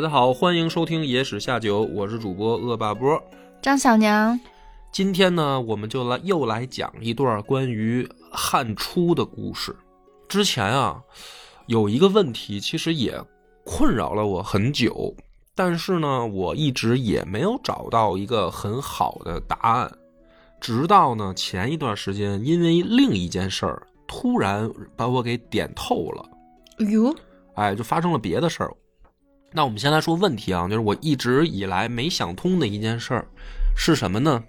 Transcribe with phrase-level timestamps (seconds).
[0.00, 3.22] 大家好，欢迎收听《野史下酒》，我是主播恶霸波。
[3.60, 4.40] 张小娘，
[4.90, 9.76] 今天呢，我们就来又来讲一段关于汉初的故事。
[10.26, 11.02] 之前啊，
[11.66, 13.22] 有一个问题，其实也
[13.62, 15.14] 困扰了我很久，
[15.54, 19.92] 但是呢，我一直也没有找到一个很好的答案。
[20.62, 26.24] 直到呢前一段时间，因为另一件事儿，突然把我给点透了。
[26.78, 27.14] 哎呦，
[27.56, 28.74] 哎，就发生了别的事儿。
[29.52, 33.26] 那我们先来说问题啊，就是我一直以来没想通的一件事儿
[33.76, 34.42] 是什么呢？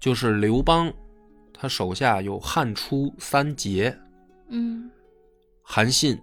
[0.00, 0.92] 就是刘邦，
[1.52, 3.96] 他手下有汉初三杰，
[4.48, 4.90] 嗯
[5.62, 6.18] 韩信、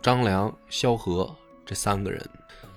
[0.00, 1.34] 张良、萧何
[1.66, 2.24] 这三个人。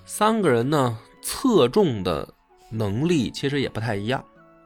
[0.05, 2.27] 三个人呢，侧重的
[2.69, 4.23] 能力其实也不太一样。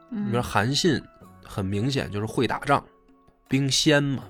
[0.08, 1.02] 你说嗯韩信
[1.44, 2.82] 很明显就是会打仗，
[3.46, 4.24] 兵仙嘛。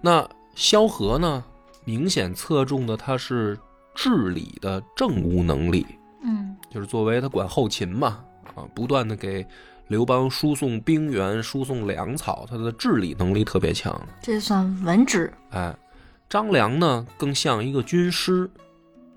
[0.00, 1.44] 那萧何呢，
[1.84, 3.58] 明显侧重的他是
[3.94, 5.86] 治理的政务能力，
[6.22, 6.56] 嗯。
[6.70, 9.46] 就是作为他管后勤嘛，啊，不断的给
[9.88, 14.00] 刘邦输送兵员、输送粮草，他的治理能力特别强。
[14.22, 15.30] 这算文职。
[15.50, 15.74] 哎，
[16.30, 18.50] 张良呢更像一个军师，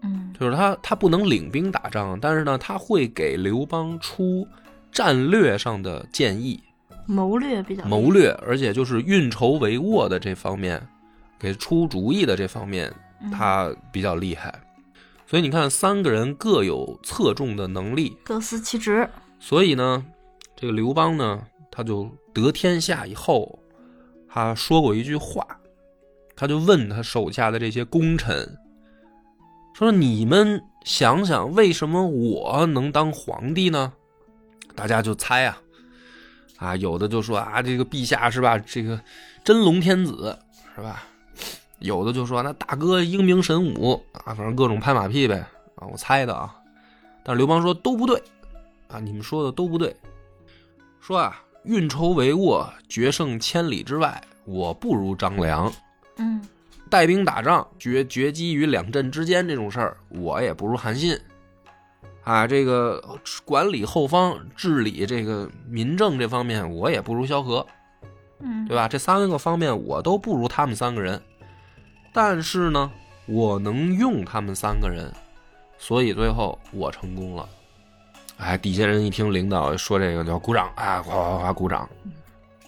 [0.02, 0.34] 嗯。
[0.38, 4.46] 就是他他不能领兵打仗，但是呢他会给刘邦出
[4.92, 6.62] 战略上的建议、
[7.06, 10.86] 谋略比较谋略，而且就是运筹帷幄的这方面，
[11.40, 13.32] 给出主意的这方面，嗯。
[13.32, 14.54] 他比较厉害。
[15.28, 19.10] 所以你看，三个人各有侧重的能力，各司其职。
[19.40, 20.06] 所以呢，
[20.56, 23.60] 这个刘邦呢，他就得天下以后，
[24.30, 25.46] 他说过一句话，
[26.36, 28.58] 他就问他手下的这些功臣，
[29.74, 33.94] 说：“你们想想，为什么我能当皇帝呢？”
[34.76, 35.58] 大家就猜啊，
[36.58, 39.00] 啊，有的就说啊，这个陛下是吧，这个
[39.44, 40.38] 真龙天子
[40.76, 41.04] 是吧？
[41.86, 46.56] 有的就说那大哥英明神武啊，反正各种拍马屁呗啊，我猜的啊。
[47.24, 48.22] 但是刘邦说都不对。
[48.88, 49.96] 啊，你们说的都不对。
[51.00, 55.72] 说啊，运筹帷幄，决胜千里之外，我不如张良；
[56.18, 56.42] 嗯
[56.88, 61.18] 带兵打仗，决决击于两阵之间这种事儿，我也不如韩信。
[62.24, 63.04] 啊，这个
[63.44, 67.66] 管理后方、治理这个民政这方面，我也不如萧何，
[68.40, 68.88] 嗯，对吧？
[68.88, 71.20] 这三个方面我都不如他们三个人。
[72.16, 72.90] 但是呢，
[73.26, 75.12] 我能用他们三个人，
[75.78, 77.46] 所以最后我成功了。
[78.38, 81.90] 哎，底下人一听领导说这个就要鼓掌，哎，哗哗哗鼓掌。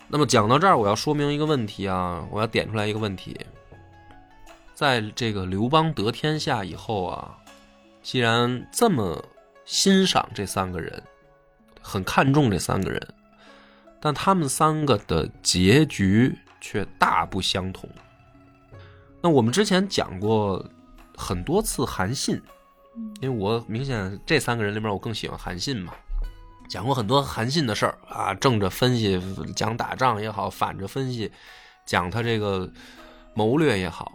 [0.09, 3.39] 那么讲到这儿，我要说明一个问题啊，我要点出来一个问题。
[4.73, 7.37] 在这个刘邦得天下以后啊，
[8.03, 9.23] 既然这么
[9.63, 11.01] 欣赏这三个人，
[11.81, 13.01] 很看重这三个人，
[14.01, 17.89] 但他们三个的结局却大不相同。
[19.27, 20.65] 那我们之前讲过
[21.17, 22.41] 很多次韩信，
[23.19, 25.91] 因为我明显这三个人里面我更喜欢韩信嘛，
[26.69, 29.21] 讲过很多韩信的事儿啊，正着分析
[29.53, 31.29] 讲打仗也好，反着分析
[31.85, 32.71] 讲他这个
[33.33, 34.13] 谋略也好，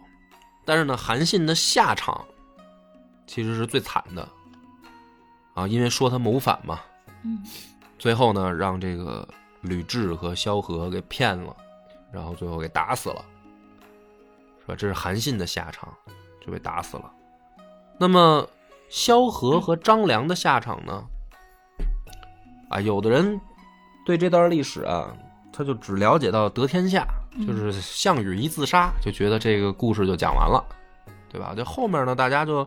[0.65, 2.25] 但是呢，韩信的下场
[3.27, 4.27] 其实是最惨的
[5.53, 6.81] 啊，因为说他谋反嘛，
[7.23, 7.39] 嗯。
[7.99, 9.29] 最后呢让这个
[9.61, 11.55] 吕雉和萧何给骗了，
[12.11, 13.42] 然后最后给打死了，是
[14.72, 14.77] 吧？
[14.78, 15.88] 这是韩信的下场，
[16.44, 17.10] 就被打死了。
[17.99, 18.49] 那么
[18.88, 21.05] 萧何和张良的下场呢？
[22.69, 23.41] 啊，有的人
[24.05, 25.15] 对这段历史啊，
[25.53, 27.06] 他就只了解到得天下，
[27.47, 30.65] 就是项羽一自杀，就觉得这个故事就讲完了，
[31.31, 31.55] 对吧？
[31.55, 32.66] 就后面呢，大家就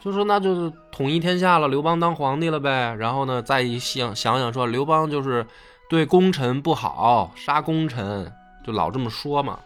[0.00, 2.94] 就说那就是统一天下了，刘邦当皇帝了呗。
[2.94, 5.46] 然后呢，再一想想想说，刘邦就是
[5.88, 8.30] 对功臣不好，杀功臣，
[8.64, 9.58] 就老这么说嘛。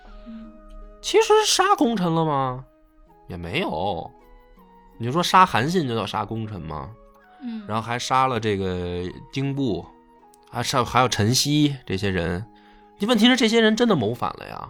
[1.03, 2.65] 其实杀功臣了吗？
[3.29, 4.11] 也没有。
[4.99, 6.91] 你就说杀韩信就叫杀功臣吗？
[7.43, 9.03] 嗯，然后还杀了这个
[9.33, 9.85] 丁布，
[10.51, 12.45] 还杀还有陈豨这些人。
[12.99, 14.69] 你问题是这些人真的谋反了呀？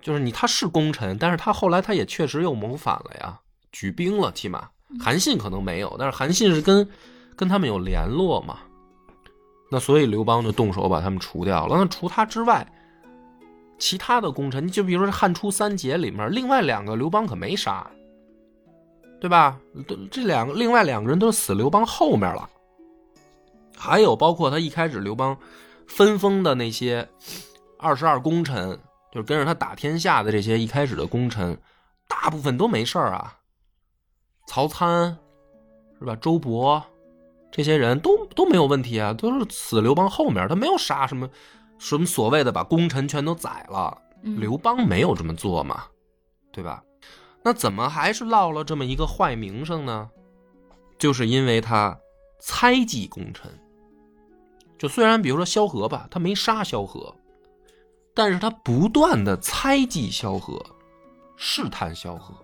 [0.00, 3.38] 就是你他是功臣，但是他后来他也确实又谋反了呀，
[3.70, 4.68] 举兵了，起码
[4.98, 6.88] 韩信可能没有，但是韩信是跟
[7.36, 8.58] 跟他们有联络嘛。
[9.70, 11.76] 那所以刘邦就动手把他们除掉了。
[11.76, 12.66] 那除他之外，
[13.78, 17.88] 其他的功臣，你就比如说汉初三杰里面，另外两个刘邦可没杀，
[19.20, 19.58] 对吧？
[19.86, 22.48] 都这两个另外两个人都死刘邦后面了，
[23.76, 25.36] 还有包括他一开始刘邦
[25.86, 27.08] 分封的那些
[27.78, 28.78] 二十二功臣，
[29.12, 31.56] 就是跟着他打天下的这些一开始的功臣，
[32.08, 33.36] 大部分都没事儿啊。
[34.46, 35.16] 曹参
[35.98, 36.16] 是吧？
[36.16, 36.82] 周勃
[37.50, 41.28] 这些人都都没有问题啊，都是死刘邦后面，他没有杀什么
[41.78, 43.96] 什么所谓的把功臣全都宰了。
[44.22, 45.84] 嗯刘邦没有这么做嘛，
[46.52, 46.82] 对吧？
[47.44, 50.10] 那怎么还是落了这么一个坏名声呢？
[50.98, 51.96] 就是因为他
[52.40, 53.48] 猜忌功臣。
[54.76, 57.14] 就虽然比如说萧何吧，他没杀萧何，
[58.12, 60.60] 但是他不断的猜忌萧何，
[61.36, 62.34] 试探萧何，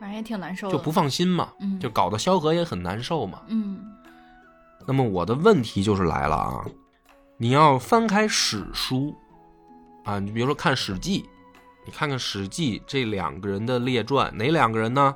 [0.00, 0.72] 反正也挺难受的。
[0.72, 3.42] 就不放心嘛，嗯就搞得萧何也很难受嘛。
[3.46, 3.80] 嗯
[4.84, 6.64] 那么我的问题就是来了啊，
[7.42, 9.12] 你要翻开史书
[10.04, 11.22] 啊，你比如说看《史记》，
[11.84, 15.12] 你看看《史记》这两个人的列传，哪两个人呢？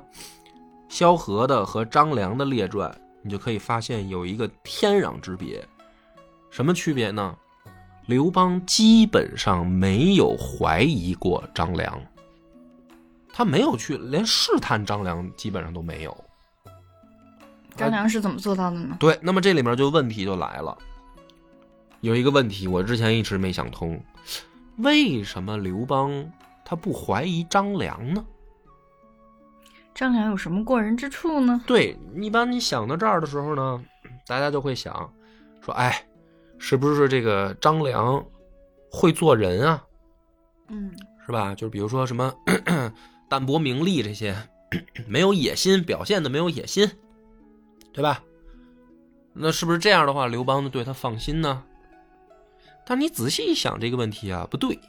[0.89, 5.65] 萧何的和张良的列传，你就可以发现有一个天壤之别。
[6.49, 7.33] 什么区别呢？
[8.07, 11.97] 刘邦基本上没有怀疑过张良，
[13.31, 16.25] 他没有去连试探张良，基本上都没有。
[17.77, 18.97] 张良是怎么做到的呢？
[18.99, 20.77] 对，那么这里面就问题就来了，
[22.01, 24.01] 有一个问题我之前一直没想通，
[24.77, 26.31] 为什么刘邦
[26.63, 28.25] 他不怀疑张良呢？
[29.95, 31.61] 张良有什么过人之处呢？
[31.65, 33.83] 对，一般你想到这儿的时候呢，
[34.27, 35.11] 大家就会想
[35.59, 36.05] 说，哎，
[36.59, 38.23] 是不是这个张良
[38.91, 39.83] 会做人啊？
[40.69, 40.91] 嗯
[41.25, 41.55] 是吧？
[41.55, 42.33] 就是比如说什么
[43.27, 44.35] 淡泊名利这些，
[45.07, 46.89] 没有野心，表现的没有野心，
[47.91, 48.23] 对吧？
[49.33, 51.63] 那是不是这样的话，刘邦就对他放心呢？
[52.87, 54.79] 但你仔细一想这个问题啊，不对，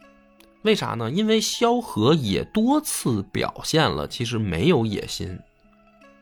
[0.62, 1.11] 为啥呢？
[1.11, 5.37] 因为萧何也多次表现了其实没有野心，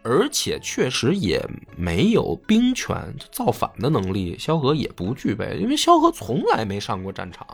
[0.03, 1.39] 而且确实也
[1.77, 7.47] 没有兵权造反的能力，萧何也不具备，因为萧何从来没上过战场。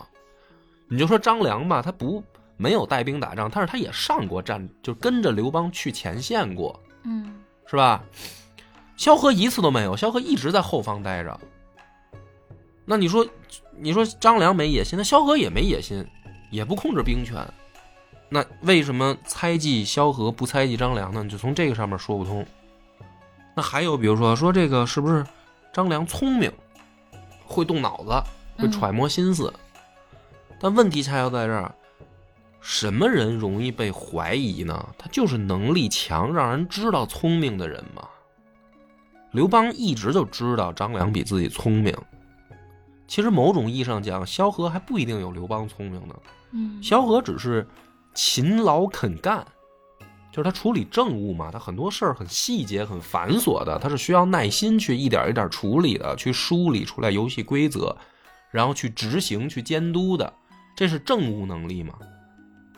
[0.88, 2.22] 你就说张良吧，他不
[2.56, 7.34] 没有带兵打仗，但是他也上过战，就跟着刘邦去前线过，嗯
[7.66, 8.04] 是吧？
[8.96, 11.40] 萧何一次都没有，萧何一直在后方待着。
[12.84, 13.26] 那你说，
[13.82, 16.06] 你说张良没野心，那萧何也没野心，
[16.50, 17.44] 也不控制兵权，
[18.28, 21.24] 那为什么猜忌萧何不猜忌张良呢？
[21.24, 22.46] 你就从这个上面说不通。
[23.56, 25.26] 那还有比如说，说这个是不是
[25.72, 26.50] 张良聪明，
[27.44, 28.10] 会动脑子，
[28.56, 29.52] 会嗯揣摩心思？
[30.60, 31.74] 但问题恰恰在这儿，
[32.60, 34.94] 什么人容易被怀疑呢？
[34.96, 38.08] 他就是能力强、让人知道聪明的人嘛。
[39.32, 41.92] 刘邦一直就知道张良比自己聪明，
[43.06, 46.14] 其实某种意义上讲，萧何还不一定有刘邦聪明呢。
[46.52, 47.66] 嗯萧何只是
[48.14, 49.44] 勤劳肯干，
[50.30, 57.96] 就是他处理政务嘛，他很多事儿很细节、很繁琐的，他是需要耐心去一点一点处理的，去梳理出来游戏规则，
[58.50, 60.32] 然后去执行、去监督的，
[60.76, 61.94] 这是政务能力嘛，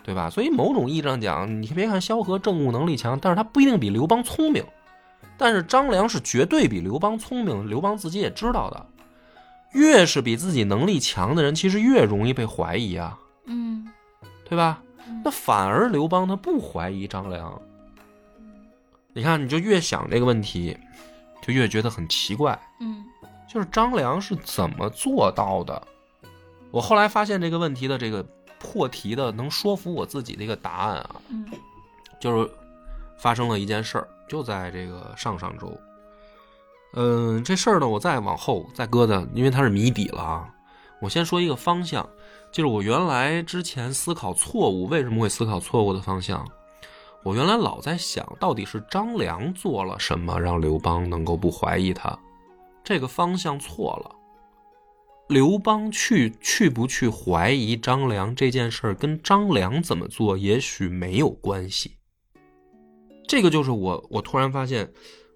[0.04, 0.30] 对吧？
[0.30, 4.64] 所以某种意义上讲，你别看萧何政务能力强，但是他不一定比刘邦聪明，
[5.36, 8.86] 但是张良是绝对比刘邦聪明，刘邦自己也知道的。
[9.74, 13.18] 越是比自己能力强的人，其实越容易被怀疑啊。
[13.46, 13.86] 嗯
[14.48, 15.20] 对吧嗯？
[15.24, 17.60] 那反而刘邦他不怀疑张良。
[19.12, 20.76] 你看，你就越想这个问题，
[21.42, 22.58] 就越觉得很奇怪。
[22.80, 23.04] 嗯
[23.46, 25.80] 就是张良是怎么做到的？
[26.70, 28.24] 我后来发现这个问题的这个
[28.58, 31.46] 破题的能说服我自己的一个答案啊，嗯
[32.18, 32.50] 就是
[33.16, 35.72] 发生了一件事儿，就在这个上上周。
[36.96, 40.48] 嗯，这事儿呢，我再往后再搁的，因为它是谜底了啊。
[41.00, 42.08] 我先说一个方向，
[42.52, 46.46] 就是我原来之前思考错误，为什么会思考错误的方向？
[47.24, 52.16] 我原来老在想，到底是张良做了什么让刘邦能够不怀疑他？
[52.84, 54.14] 这个方向错了。
[55.28, 61.96] 刘邦去去不去怀疑张良这件事儿，跟张良怎么做也许没有关系。
[63.26, 64.92] 这个就是我我突然发现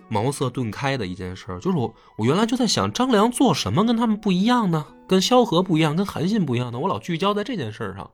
[0.08, 4.86] 茅塞顿开的一件事儿，就是我我原来就在想张良做什么跟他们不一样呢？
[5.06, 6.78] 跟萧何不一样，跟韩信不一样呢？
[6.78, 8.10] 我老聚焦在这件事儿上。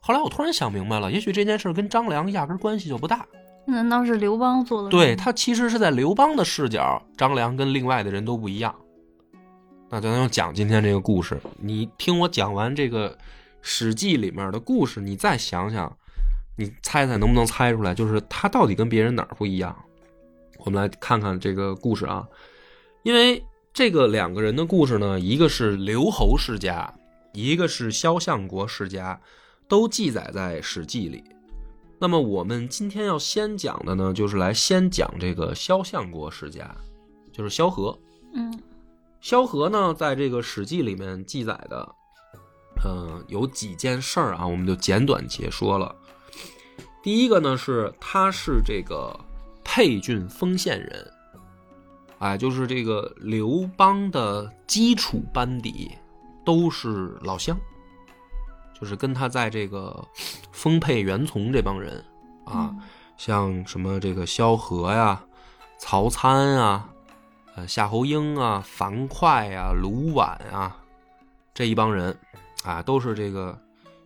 [0.00, 3.24] 后来我突然想明白了，也许这件事儿跟张良压根儿关系就不大。
[3.64, 4.88] 难道是刘邦做的？
[4.88, 8.74] 对，他其实是在刘邦的视角，张良跟另外的人都不一样。
[9.88, 13.10] 那咱就讲今天这个故事，你听我讲完这个
[13.60, 15.96] 《史记》里面的故事，你再想想，
[16.56, 19.76] 你猜猜能不能猜出来，就是他到底跟别人哪儿不一样？
[20.64, 22.26] 我们来看看这个故事啊，
[23.02, 26.92] 因为这个两个人的故事呢，一个是刘侯世家，
[27.32, 29.20] 一个是萧相国世家，
[29.66, 31.24] 都记载在《史记》里。
[31.98, 36.74] 那么我们今天要先讲的呢，就是来先讲这个萧相国世家，
[37.32, 37.98] 就是萧何。
[38.34, 38.56] 嗯
[39.20, 41.94] 萧何呢，在这个《史记》里面记载的，
[42.84, 45.94] 嗯、有几件事儿啊，我们就简短解说了。
[47.02, 49.18] 第一个呢是他是这个
[49.64, 51.12] 沛郡丰县人，
[52.18, 55.90] 哎，就是这个刘邦的基础班底
[56.44, 57.56] 都是老乡，
[58.78, 60.06] 就是跟他在这个
[60.50, 62.04] 丰沛袁从这帮人
[62.44, 62.74] 啊，
[63.16, 65.24] 像什么这个萧何呀、
[65.78, 66.88] 曹参啊、
[67.54, 70.76] 呃夏侯婴啊、樊哙呀、卢绾啊
[71.54, 72.16] 这一帮人
[72.64, 73.58] 啊，都是这个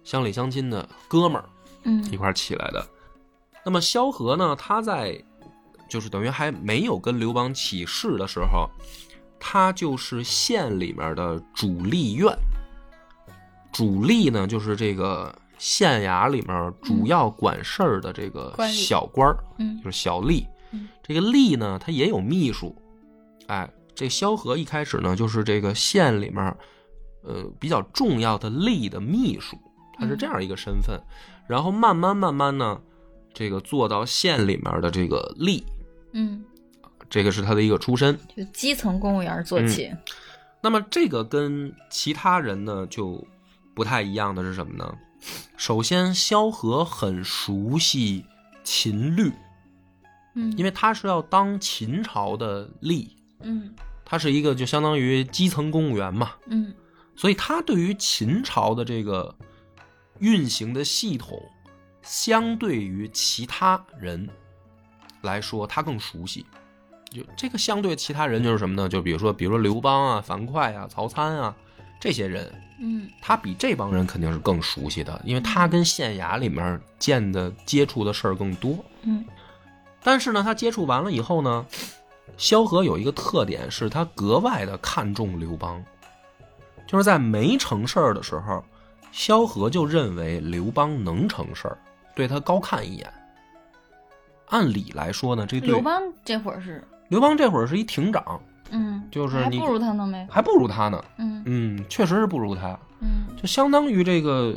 [0.05, 1.49] 乡里乡亲的哥们儿
[1.85, 2.87] 一嗯块儿起来的。
[3.65, 5.23] 那么萧何呢，他在
[5.89, 8.69] 就是等于还没有跟刘邦起事的时候，
[9.39, 12.37] 他就是县里面的主力院。
[13.73, 20.47] 主力呢，就是这个县衙里面主要管事儿的这个小官儿，嗯就是小吏。
[20.73, 22.75] 嗯这个吏呢，他也有秘书。
[23.47, 26.57] 哎，这萧何一开始呢，就是这个县里面，
[27.23, 29.57] 呃，比较重要的吏的秘书，
[29.99, 31.01] 他是这样一个身份。
[31.47, 32.81] 然后慢慢慢慢呢，
[33.33, 35.63] 这个做到县里面的这个吏，
[36.13, 36.45] 嗯，
[37.09, 38.19] 这个是他的一个出身。
[38.37, 39.93] 就基层公务员做起。
[40.63, 43.25] 那么这个跟其他人呢就
[43.75, 44.99] 不太一样的是什么呢？
[45.57, 48.25] 首先，萧何很熟悉
[48.65, 49.33] 秦律，
[50.35, 53.09] 嗯，因为他是要当秦朝的吏，
[53.41, 53.75] 嗯。
[54.09, 56.73] 他是一个就相当于基层公务员嘛，嗯。
[57.17, 59.35] 所以他对于秦朝的这个
[60.21, 61.41] 运行的系统，
[62.03, 64.29] 相对于其他人
[65.27, 66.47] 来说，他更熟悉。
[67.11, 68.89] 就这个相对其他人就是什么呢？
[68.89, 71.55] 就比如说，比如说刘邦啊、樊哙啊、曹参啊
[72.01, 78.77] 这些人，嗯他比这帮人肯定是更熟悉的，因为他跟县衙里面见的、接触的事儿更多。
[79.03, 79.25] 嗯
[80.03, 81.67] 但是呢，他接触完了以后呢，
[82.37, 85.83] 萧何有一个特点，是他格外的看重刘邦，
[86.87, 88.63] 就是在没成事儿的时候，
[89.11, 91.79] 萧何就认为刘邦能成事儿，
[92.15, 93.13] 对他高看一眼。
[94.49, 100.27] 按理来说呢，这对刘邦这会儿是，刘邦这会儿是一亭长，嗯，就是你还不如他呢没？
[100.31, 101.05] 还不如他呢。
[101.19, 104.57] 嗯嗯，确实是不如他，嗯就相当于这个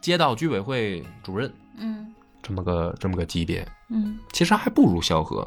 [0.00, 2.12] 街道居委会主任嗯
[2.42, 3.66] 这么个这么个级别。
[3.88, 5.46] 嗯其实还不如萧何，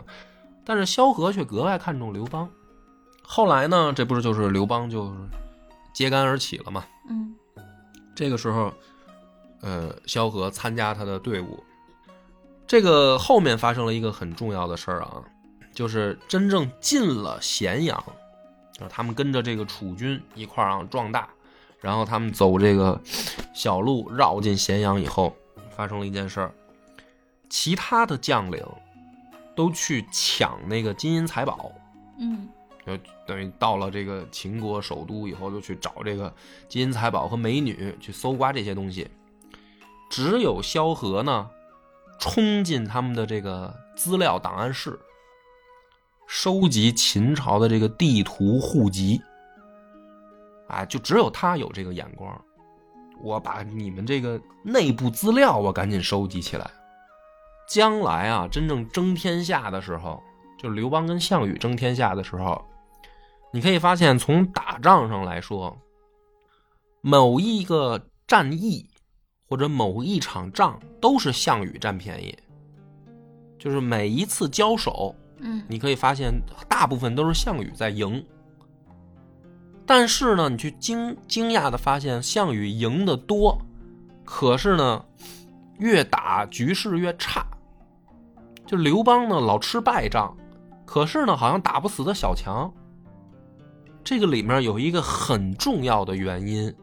[0.64, 2.48] 但是萧何却格外看重刘邦。
[3.22, 5.16] 后来呢，这不是就是刘邦就是
[5.94, 6.86] 揭竿而起了嘛？
[7.10, 7.34] 嗯
[8.16, 8.72] 这个时候，
[9.62, 11.62] 呃，萧何参加他的队伍。
[12.68, 15.22] 这个后面发生了一个很重要的事儿啊，
[15.74, 17.98] 就是真正进了咸阳，
[18.80, 21.30] 啊他们跟着这个楚军一块儿啊壮大，
[21.80, 23.00] 然后他们走这个
[23.54, 25.36] 小路绕进咸阳以后，
[25.76, 26.52] 发生了一件事儿，
[27.50, 28.64] 其他的将领
[29.56, 31.72] 都去抢那个金银财宝，
[32.20, 32.50] 嗯
[32.86, 32.96] 就
[33.26, 36.32] 等于到了这个秦国首都以后，就去找这个
[36.70, 39.08] 金银财宝和美女，去搜刮这些东西。
[40.08, 41.50] 只有萧何呢，
[42.20, 45.00] 冲进他们的这个资料档案室，
[46.28, 49.22] 收集秦朝的这个地图户籍。
[50.68, 52.42] 啊，就只有他有这个眼光。
[53.22, 56.70] 我把你们这个内部资料，我赶紧收集起来。
[57.68, 60.22] 将来啊，真正争天下的时候，
[60.58, 62.66] 就是刘邦跟项羽争天下的时候，
[63.54, 65.78] 你可以发现，从打仗上来说，
[67.02, 68.90] 某一个战役
[69.48, 72.38] 或者某一场仗都是项羽占便宜。
[73.58, 76.34] 就是每一次交手，嗯你可以发现
[76.68, 78.24] 大部分都是项羽在赢。
[79.88, 83.58] 但是呢，你去惊惊讶的发现，项羽赢的多，
[84.24, 85.06] 可是呢，
[85.78, 87.46] 越打局势越差。
[88.66, 90.34] 就刘邦呢，老吃败仗，
[90.86, 92.72] 可是呢，好像打不死的小强。
[94.04, 96.74] 这个里面有一个很重要的原因，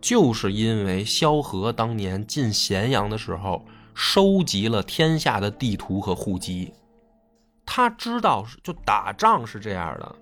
[0.00, 3.64] 就是因为萧何当年进咸阳的时候，
[3.94, 6.72] 收集了天下的地图和户籍。
[7.66, 10.16] 他知道，就打仗是这样的，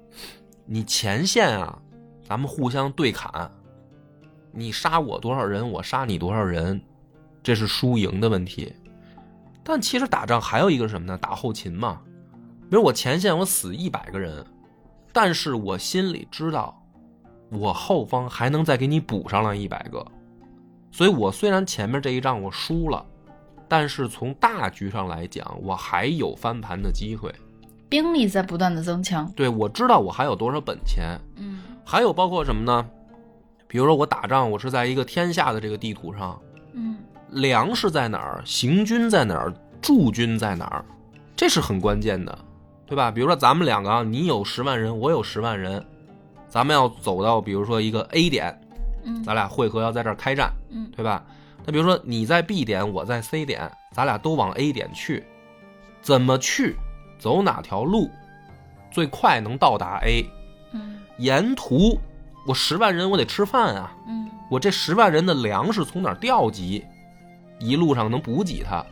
[0.66, 1.78] 你前线啊，
[2.28, 3.50] 咱们互相对砍，
[4.52, 6.80] 你杀我多少人，我杀你多少人，
[7.42, 8.75] 这是输赢的问题。
[9.62, 11.16] 但其实打仗还有一个什么呢？
[11.16, 12.00] 打后勤嘛。
[12.68, 14.44] 比如我前线我死一百个人，
[15.12, 16.78] 但是我心里知道，
[17.50, 20.05] 我后方还能再给你补上来一百个，
[20.90, 23.05] 所以我虽然前面这一仗我输了，
[23.67, 27.35] 但是从大局上来讲，我还有翻盘的机会。
[27.88, 29.31] 兵力在不断的增强。
[29.35, 32.87] 对我知道我还有多少本钱，嗯还有包括什么呢？
[33.67, 36.38] 比如说我打仗，我是在一个天下的这个地图上，
[36.75, 36.99] 嗯
[37.31, 40.85] 粮食在哪儿，行军在哪儿，驻军在哪儿，
[41.35, 42.38] 这是很关键的，
[42.87, 43.11] 对吧？
[43.11, 45.83] 比如说咱们两个啊，你有十万人，我有十万人，
[46.49, 48.59] 咱们要走到比如说一个 A 点，
[49.05, 51.25] 嗯咱俩汇合要在这儿开战，嗯对吧？
[51.67, 55.25] 那比如说你在 B 点，我在 C 点，咱俩都往 A 点去，
[56.00, 56.76] 怎么去？
[57.19, 58.09] 走哪条路
[58.93, 60.25] 最快能到达 A？
[60.73, 61.99] 嗯沿途
[62.47, 66.85] 我十万人，我得吃饭啊，嗯我这十万人的粮食从哪儿调集？
[67.59, 68.87] 一路上能补给他，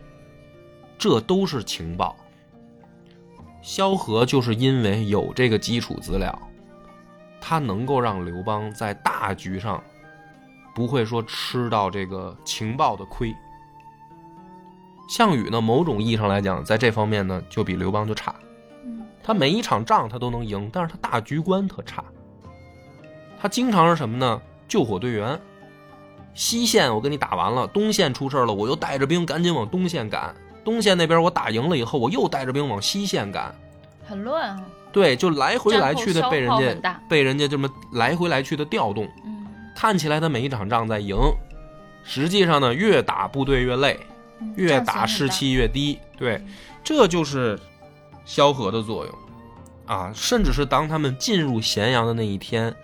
[0.99, 2.17] 这都是情报。
[3.63, 6.37] 萧何就是因为有这个基础资料，
[7.49, 9.81] 他能够让刘邦在大局上
[10.75, 13.33] 不会说吃到这个情报的亏。
[15.09, 18.35] 项羽呢，某种意义上来讲，在这方面呢，就比刘邦就差。
[18.83, 22.03] 嗯他每一场仗他都能赢，但是他大局观特差。
[23.41, 24.43] 他经常是什么呢？
[24.67, 25.41] 救火队员。
[26.35, 30.35] 西线我跟你打完了，东线出事了，我又带着兵赶紧往东线赶。
[30.65, 33.55] 东线那边我打赢了以后，我又带着兵往西线赶。
[34.05, 34.65] 很乱啊。
[34.97, 39.05] 对，就来回来去的被人家被人家这么来回来去的调动。
[39.27, 41.15] 嗯看起来他每一场仗在赢，
[42.03, 44.01] 实际上呢，越打部队越累，
[44.41, 45.99] 嗯越打士气越低。
[46.17, 46.43] 对，
[46.83, 47.61] 这就是
[48.25, 49.15] 萧何的作用
[49.85, 50.11] 啊！
[50.15, 52.75] 甚至是当他们进入咸阳的那一天，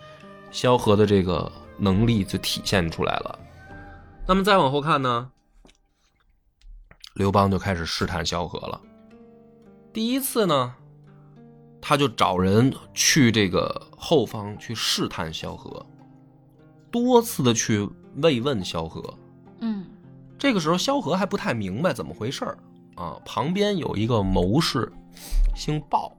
[0.50, 3.38] 萧何的这个能力就体现出来了。
[4.28, 5.30] 那么再往后看呢，
[7.14, 8.78] 刘邦就开始试探萧何了。
[9.94, 10.74] 第一次呢，
[11.82, 15.84] 他就找人去这个后方去试探萧何，
[16.90, 17.86] 多次的去
[18.22, 19.02] 慰问萧何。
[19.60, 19.84] 嗯
[20.38, 22.58] 这个时候，萧何还不太明白怎么回事儿
[22.94, 23.20] 啊。
[23.24, 24.90] 旁边有一个谋士，
[25.54, 26.12] 姓鲍。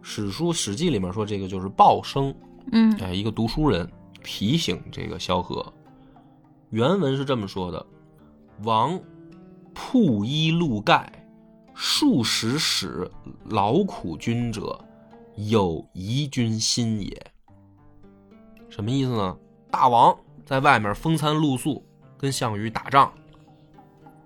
[0.00, 2.34] 史书《史记》里面说，这个就是鲍生，
[2.72, 3.88] 嗯哎，一个读书人
[4.24, 5.72] 提醒这个萧何。
[6.70, 7.84] 原文是这么说的
[8.64, 8.98] ：“王
[9.74, 11.17] 铺衣露盖，
[11.80, 13.08] 数十使
[13.44, 14.76] 劳苦君者，
[15.36, 17.26] 有疑君心也。”
[18.68, 19.36] 什么意思呢？
[19.70, 21.84] 大王在外面风餐露宿，
[22.18, 23.12] 跟项羽打仗，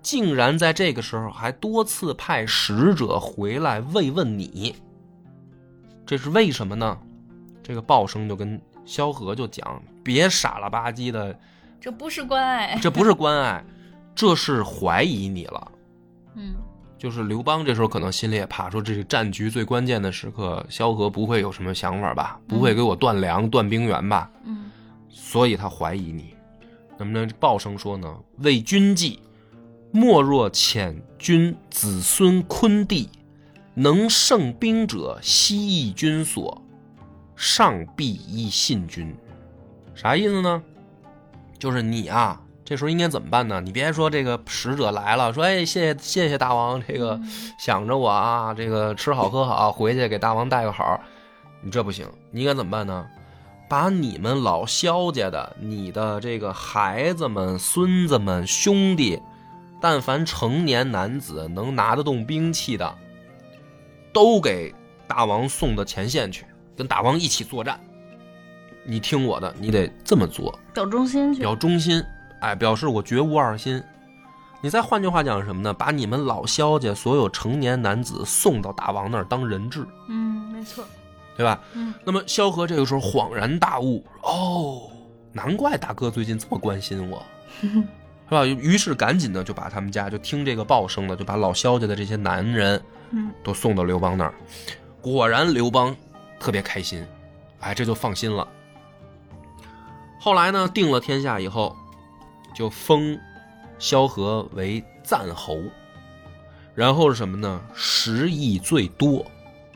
[0.01, 4.75] 竟然在这个时候还多次派使者回来慰问你，
[6.07, 6.97] 这是为什么呢？
[7.61, 11.39] 这个鲍生就跟萧何就讲：“别傻了吧唧的，
[11.79, 12.79] 这不是关爱。
[12.81, 13.63] 这不是关爱，
[14.15, 15.71] 这是怀疑你了。”
[16.35, 16.55] 嗯
[17.03, 22.39] 就是刘邦这时候可能心里也怕，说这是战局最关键的时刻，萧何不会有什么想法吧？
[22.47, 24.31] 不会给我断粮、断兵源吧？
[24.45, 24.71] 嗯
[25.09, 26.33] 所以他怀疑你。
[26.97, 29.19] 那么呢，鲍生说呢，为君计，
[29.91, 33.09] 莫若遣君子孙昆弟，
[33.73, 36.61] 能胜兵者，悉益君所，
[37.35, 39.13] 上必亦信君。
[39.93, 40.63] 啥意思呢？
[41.59, 43.61] 就是你啊，这时候应该怎么办呢？
[43.61, 47.19] 你别说这个使者来了，说哎，谢谢谢谢大王，这个
[47.59, 50.99] 想着我啊，这个吃好喝好，回去给大王带个好。
[51.61, 53.05] 你这不行，你应该怎么办呢？
[53.69, 59.19] 把你们老萧家的、你的这个孩子们、孙子们、兄弟，
[59.81, 62.95] 但凡成年男子能拿得动兵器的，
[64.13, 64.73] 都给
[65.07, 66.45] 大王送到前线去，
[66.77, 67.79] 跟大王一起作战。
[68.85, 71.39] 你听我的，你得这么做，表忠心去。
[71.39, 72.03] 表忠心，
[72.43, 73.81] 哎，表示我绝无二心。
[74.59, 75.73] 你再换句话讲是什么呢？
[75.73, 80.83] 把你们老萧家所有成年男子送到大王那儿当人质，嗯，没错。
[81.35, 81.59] 对吧？
[81.73, 84.81] 嗯那么萧何这个时候恍然大悟，哦，
[85.31, 87.25] 难怪大哥最近这么关心我，
[87.61, 88.45] 是吧？
[88.45, 92.79] 于是赶紧的就把他们家就听这个报声的，就把老萧家的这些男人
[93.11, 94.33] 嗯都送到刘邦那儿。
[95.01, 95.95] 果然刘邦
[96.39, 97.05] 特别开心，
[97.61, 98.47] 哎，这就放心了。
[100.19, 101.75] 后来呢，定了天下以后，
[102.53, 103.19] 就封
[103.79, 105.61] 萧何为赞侯，
[106.75, 107.61] 然后是什么呢？
[107.73, 109.25] 食邑最多，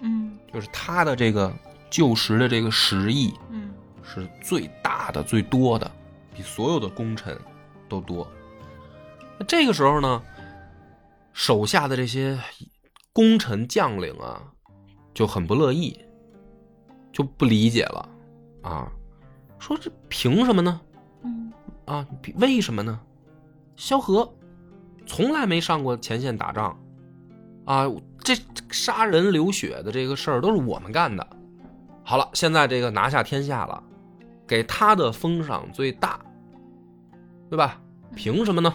[0.01, 1.53] 嗯就是他的这个
[1.89, 5.91] 旧时的这个食邑嗯是最大的、最多的，
[6.33, 7.37] 比所有的功臣
[7.89, 8.25] 都多。
[9.37, 10.23] 那这个时候呢，
[11.33, 12.39] 手下的这些
[13.11, 14.41] 功臣将领啊，
[15.13, 15.99] 就很不乐意，
[17.11, 18.09] 就不理解了
[18.61, 18.91] 啊，
[19.59, 20.79] 说这凭什么呢？
[21.87, 22.99] 嗯啊，为什么呢？
[23.75, 24.31] 萧何
[25.05, 26.77] 从来没上过前线打仗，
[27.65, 27.85] 啊，
[28.19, 28.35] 这
[28.69, 31.25] 杀人流血的这个事儿都是我们干的。
[32.03, 33.83] 好了，现在这个拿下天下了，
[34.45, 36.19] 给他的封赏最大，
[37.49, 37.81] 对吧？
[38.15, 38.73] 凭什么呢？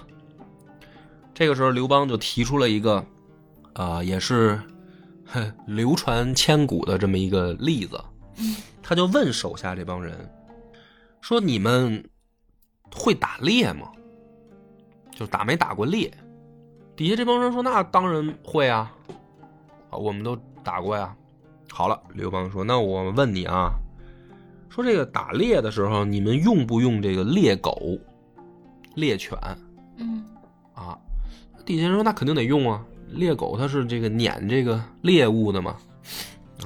[1.34, 3.04] 这个时候，刘邦就提出了一个，
[3.72, 4.60] 啊、也是
[5.24, 7.98] 哼流传千古的这么一个例子。
[8.82, 10.14] 他就问手下这帮人
[11.20, 12.04] 说：“你们
[12.94, 13.88] 会打猎吗？”
[15.12, 16.12] 就就打没打过猎？
[16.96, 18.92] 底下这帮人说：“那当然会啊，
[19.88, 21.14] 啊，我们都打过呀。”
[21.70, 23.70] 好了，刘邦说：“那我问你啊，
[24.68, 27.96] 说这个打猎的时候，你们用不用这个猎狗、
[28.96, 29.38] 猎犬
[29.96, 30.24] 嗯
[30.74, 30.98] 啊？”
[31.64, 35.76] 底下人说：“那肯定得用啊，猎狗它是这个撵这个猎物的嘛，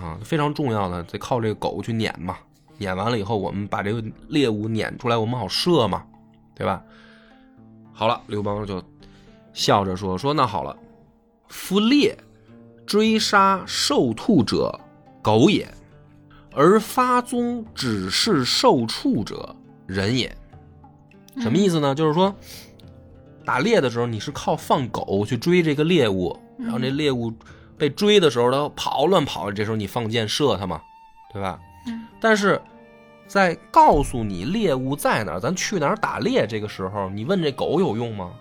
[0.00, 2.38] 啊，非常重要的，得靠这个狗去撵嘛。
[2.78, 6.04] 撵完了以后，我们把这个猎物撵出来，我们好射嘛，
[6.56, 6.82] 对吧？”
[7.94, 8.82] 好了，刘邦就
[9.52, 10.76] 笑着说：“说那好了，
[11.48, 12.18] 夫猎
[12.84, 14.80] 追杀受兔者，
[15.22, 15.66] 狗也；
[16.52, 19.54] 而发踪只是受畜者，
[19.86, 20.36] 人也。”
[21.40, 21.94] 什么意思呢？
[21.94, 22.34] 就是说，
[23.44, 27.32] 打猎的时候，你是靠放狗去追这个猎物，然后这猎物
[27.76, 30.80] 被追的时候，它跑乱跑，这时候你放箭射它嘛，
[31.32, 31.58] 对吧？
[31.86, 32.60] 嗯但是
[33.26, 38.32] 在告诉你猎物在哪儿，咱去哪儿打猎这个时候，你问这狗有用吗？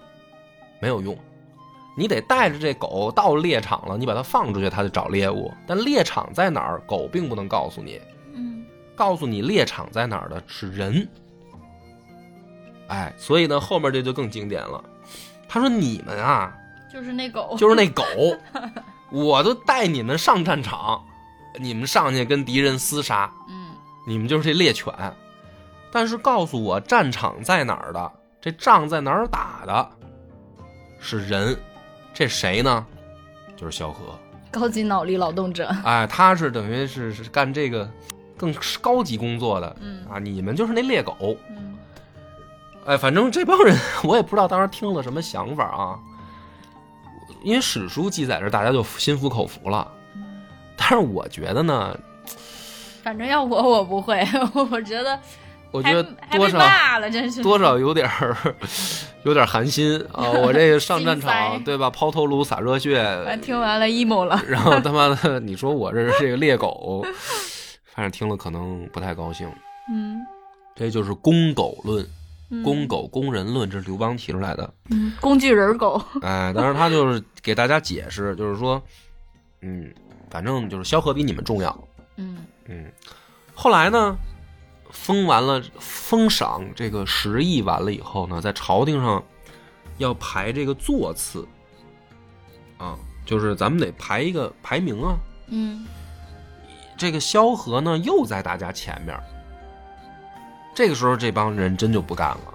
[0.79, 1.17] 没有用，
[1.97, 5.51] 你得带着这狗到猎场了，你把它放出去，它就找猎物。
[5.65, 7.99] 但猎场在哪儿，狗并不能告诉你，
[8.33, 11.07] 嗯告诉你猎场在哪儿的是人。
[12.87, 14.83] 哎，所以呢，后面这就更经典了。
[15.47, 16.55] 他说：“你们啊，
[16.91, 18.03] 就是那狗，就是那狗，
[19.09, 21.03] 我都带你们上战场，
[21.57, 23.64] 你们上去跟敌人厮杀，嗯
[24.05, 24.93] 你们就是这猎犬。
[25.91, 29.89] 但是告诉我战场在哪儿的，这仗在哪儿打的，
[30.99, 31.57] 是人，
[32.13, 32.85] 这谁呢？
[33.55, 34.17] 就是萧何。
[34.51, 37.89] 高级脑力劳动者，哎，他是等于是是干这个
[38.37, 41.37] 更高级工作的嗯啊，你们就是那猎狗。
[41.49, 41.77] 嗯
[42.85, 45.99] 哎，反正这帮人 我也不知道当时听了什么想法啊，
[47.41, 49.89] 因为史书记载着，大家就心服口服了。
[50.75, 51.97] 但是我觉得呢，
[53.05, 54.19] 反正要我我不会，
[54.71, 55.19] 我觉得
[55.69, 56.57] 我觉得多少
[56.97, 58.35] 了，真是多少有点儿
[59.21, 60.31] 有点寒心啊！
[60.31, 61.87] 我这个上战场对吧？
[61.87, 63.05] 抛头颅洒热血，
[63.43, 67.05] 听完了 emo 了，然后他妈的 你说我这是这个猎狗，
[67.93, 69.47] 反正听了可能不太高兴。
[69.93, 70.19] 嗯
[70.75, 72.03] 这就是公狗论，
[72.49, 74.67] 嗯公狗公人论，这是刘邦提出来的。
[74.89, 78.81] 嗯工具人狗，哎，当然他就是给大家解释，就是说，
[79.61, 79.93] 嗯，
[80.31, 81.87] 反正就是萧何比你们重要。
[82.17, 82.37] 嗯
[82.67, 82.91] 嗯，
[83.53, 84.17] 后来呢，
[84.91, 89.23] 封完了封赏这个十亿完了以后呢，在朝廷上
[89.97, 91.47] 要排这个座次
[92.77, 95.15] 啊，就是咱们得排一个排名啊。
[95.47, 95.85] 嗯
[96.97, 99.19] 这个萧何呢，又在大家前面。
[100.73, 102.53] 这个时候，这帮人真就不干了！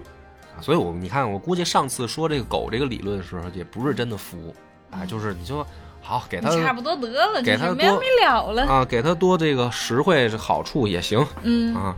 [0.61, 4.55] 所以我你看，我估计上次说这个狗这个理论的时候，也不是真的服
[4.91, 5.67] 啊，就是你就
[6.03, 11.95] 好给他差不多得了，给他没完没了了，啊，给他多这个实惠好处也行嗯啊。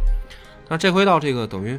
[0.69, 1.79] 那这回到这个等于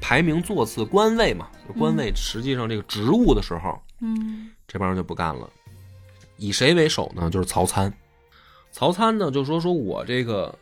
[0.00, 5.48] 排名座次官位嘛，官位实际上这个职务的时候，嗯这帮人就不干了。
[6.36, 7.30] 以谁为首呢？
[7.30, 7.92] 就是曹参。
[8.72, 10.54] 曹参呢就说说我这个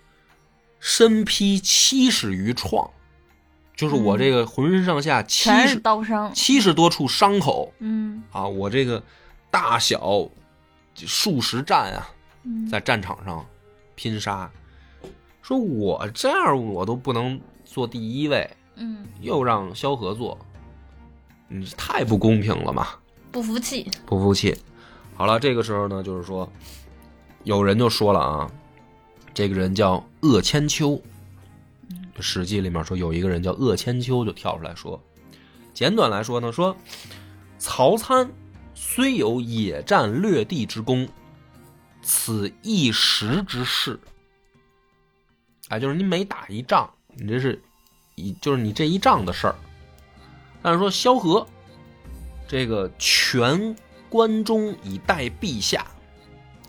[0.79, 2.89] 身披七十余创，
[3.75, 9.03] 就是我这个浑身上下七十刀伤，七十多处伤口嗯啊，我这个
[9.51, 10.29] 大小
[10.97, 12.09] 数十战啊，
[12.45, 13.45] 嗯在战场上
[13.95, 14.51] 拼杀。
[15.43, 20.39] 说我这样我都不能做第一位，嗯又让萧何做，
[21.49, 22.89] 你太不公平了嘛！
[23.31, 24.57] 不服气，不服气。
[25.15, 26.51] 好了，这个时候呢，就是说，
[27.43, 28.51] 有人就说了啊，
[29.35, 31.01] 这个人叫鄂千秋。
[32.23, 35.01] 《史记》里面说有一个人叫鄂千秋，就跳出来说，
[35.75, 36.75] 简短来说呢，说
[37.59, 38.31] 曹参
[38.87, 41.09] 虽有野战略地之功，
[42.01, 43.99] 此一时之事。
[45.69, 47.61] 哎，就是你每打一仗，你这是
[48.15, 49.57] 一就是你这一仗的事儿。
[50.63, 51.45] 但是说萧何
[52.47, 53.75] 这个全
[54.09, 55.85] 关中以待陛下，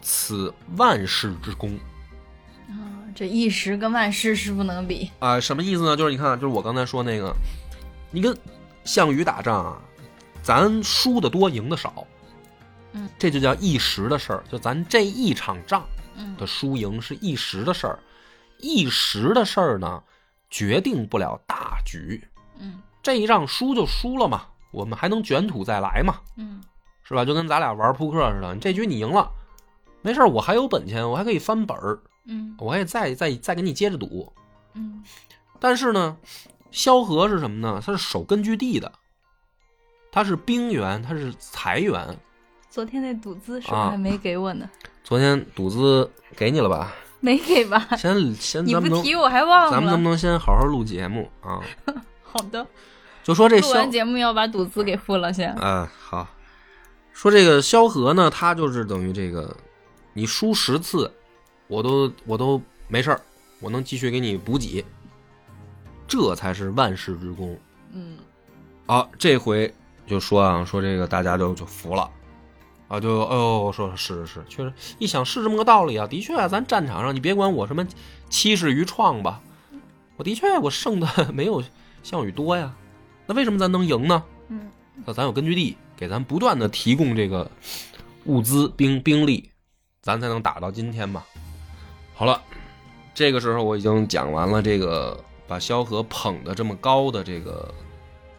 [0.02, 1.78] 此万世之功
[2.70, 5.96] 啊，这一时跟万世是不能比，啊、什么意思呢？
[5.96, 7.36] 就是你看，就是我刚才说那个，
[8.10, 8.36] 你跟
[8.84, 9.82] 项羽打仗啊，
[10.46, 12.06] 咱输的多，赢的少，
[12.92, 14.44] 嗯，这就叫一时的事儿。
[14.48, 15.84] 就咱这一场仗
[16.16, 17.98] 嗯的输赢是一时的事儿，
[18.60, 20.04] 一时的事儿呢，
[20.52, 22.24] 决定不了大局。
[22.60, 26.20] 嗯这一仗输就输了嘛，我们还能卷土再来嘛。
[26.38, 26.62] 嗯
[27.02, 27.26] 是吧？
[27.26, 29.32] 就跟咱俩玩扑克似的，这局你赢了，
[30.04, 34.32] 没事儿我还有本钱，我还可以翻本儿，嗯我还再再再给你接着赌。
[34.74, 35.04] 嗯
[35.60, 36.18] 但是呢，
[36.70, 37.82] 萧何是什么呢？
[37.84, 38.92] 他是守根据地的，
[40.16, 42.18] 他是兵源，他是财源。
[42.70, 44.70] 昨天那赌资是不是啊还没给我呢？
[45.04, 46.94] 昨天赌资给你了吧？
[47.20, 47.86] 没给吧？
[47.98, 49.72] 先先你咱们能不提我还忘了。
[49.72, 51.60] 咱们能不能先好好录节目啊？
[52.24, 52.66] 好的，
[53.24, 55.54] 就说这萧录完节目要把赌资给付了先。
[55.56, 56.26] 啊，好，
[57.12, 59.54] 说这个萧何呢，他就是等于这个，
[60.14, 61.12] 你输十次，
[61.68, 63.20] 我都我都没事儿，
[63.60, 64.82] 我能继续给你补给，
[66.08, 67.60] 这才是万世之功。
[67.92, 68.18] 嗯
[68.86, 69.74] 啊，这回
[70.06, 72.10] 就说啊，说这个大家就就服了，
[72.88, 77.86] 啊，就哦，说是是是，确实一想是这么个道理啊，的确啊，咱战场上你别管我什么
[78.30, 79.42] 七十余创吧，
[80.18, 81.64] 我的确我胜的没有
[82.04, 82.74] 项羽多呀，
[83.26, 84.24] 那为什么咱能赢呢？
[84.50, 84.70] 嗯
[85.06, 87.50] 那咱有根据地，给咱不断的提供这个
[88.26, 89.50] 物资、兵兵力，
[90.02, 91.24] 咱才能打到今天嘛。
[92.14, 92.42] 好了，
[93.14, 97.74] 这个时候我已经讲完了这个把萧何捧得这么高的这个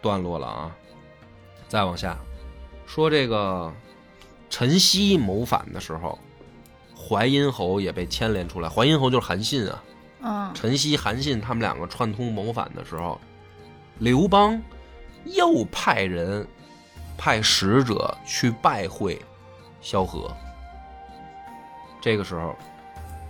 [0.00, 0.74] 段落了啊。
[1.68, 2.16] 再往下
[2.86, 3.72] 说，这个
[4.48, 6.18] 陈豨谋反的时候，
[6.96, 8.68] 淮阴侯也被牵连出来。
[8.68, 9.82] 淮阴侯就是韩信啊，
[10.22, 13.20] 嗯陈豨、韩信他们两个串通谋反的时候，
[13.98, 14.62] 刘邦
[15.24, 16.46] 又派人
[17.18, 19.20] 派使者去拜会
[19.80, 20.34] 萧何。
[22.00, 22.54] 这个时候，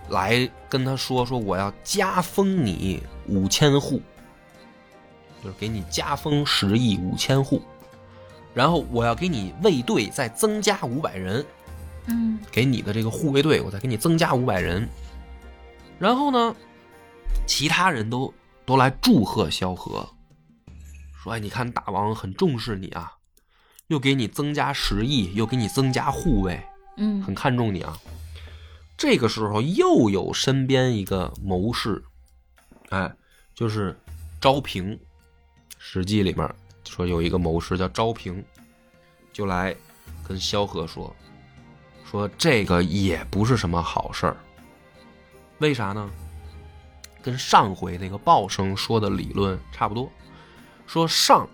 [0.09, 4.01] 来跟他说说我要加封你五千户，
[5.43, 7.61] 就是给你加封十亿五千户，
[8.57, 11.45] 然后我要给你卫队再增加五百人，
[12.07, 14.89] 嗯给你的这个护卫队，我再给你增加五百人。
[15.99, 16.55] 然后呢，
[17.45, 18.33] 其他人都
[18.65, 20.09] 都来祝贺萧何，
[21.21, 23.11] 说：“哎，你看大王很重视你啊，
[23.89, 26.59] 又给你增加十亿，又给你增加护卫，
[26.97, 27.95] 嗯很看重你啊。”
[28.97, 32.03] 这个时候又有身边一个谋士，
[32.89, 33.13] 哎，
[33.53, 33.95] 就是
[34.41, 34.95] 昭平，
[35.77, 36.55] 《史记》里面
[36.87, 38.43] 说有一个谋士叫昭平，
[39.31, 39.75] 就来
[40.27, 41.15] 跟萧何说，
[42.09, 44.37] 说这个也不是什么好事儿。
[45.59, 46.09] 为啥呢？
[47.21, 50.09] 跟上回那个鲍生说的理论差不多。
[50.85, 51.45] 说上，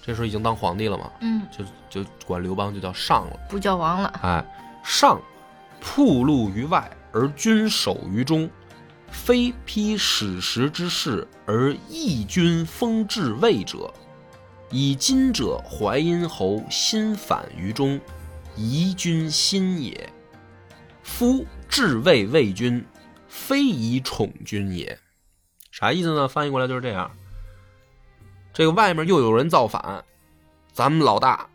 [0.00, 3.38] 这时候已经当皇帝了嘛，嗯，就就管刘邦就叫上了。
[3.48, 4.08] 不叫王了。
[4.22, 4.44] 哎，
[4.82, 5.20] 上
[5.80, 8.48] 铺路于外，而君守于中，
[9.10, 13.92] 非披史实之事而义君封至魏者，
[14.70, 18.00] 以今者淮阴侯心反于中，
[18.56, 20.12] 疑君心也。
[21.02, 22.84] 夫至魏魏君，
[23.28, 24.98] 非以宠君也。
[25.70, 26.28] 啥意思呢？
[26.28, 27.10] 翻译过来就是这样。
[28.52, 30.04] 这个外面又有人造反，
[30.72, 31.48] 咱们老大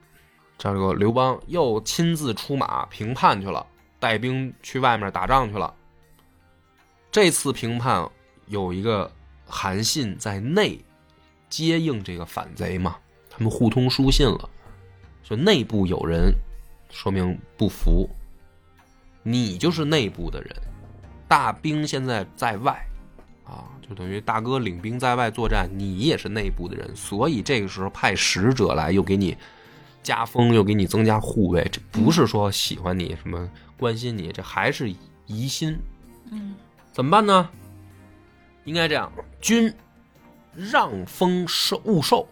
[0.58, 3.68] 这个刘邦又亲自出马平叛去了，
[4.00, 5.74] 带兵去外面打仗去了。
[7.12, 8.10] 这次平叛
[8.48, 9.12] 有一个
[9.46, 10.84] 韩信在内
[11.50, 12.96] 接应这个反贼嘛，
[13.36, 14.50] 他们互通书信了，
[15.24, 16.32] 就内部有人
[16.92, 18.08] 说明不服，
[19.24, 20.56] 你就是内部的人，
[21.28, 22.86] 大兵现在在外
[23.44, 29.36] 啊，就等于大哥领兵在外作战，你也是内部的人，所以这个时候派使者来，又给你
[30.04, 34.94] 加封，又给你增加护卫，这不是说喜欢你什么关心你，这还是
[35.26, 35.76] 疑心。
[36.30, 36.54] 嗯
[36.92, 37.50] 怎么办呢？
[38.66, 39.74] 应该这样：君
[40.56, 42.28] 让封受勿受，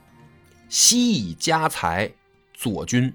[0.71, 2.10] 悉以家财
[2.53, 3.13] 佐军。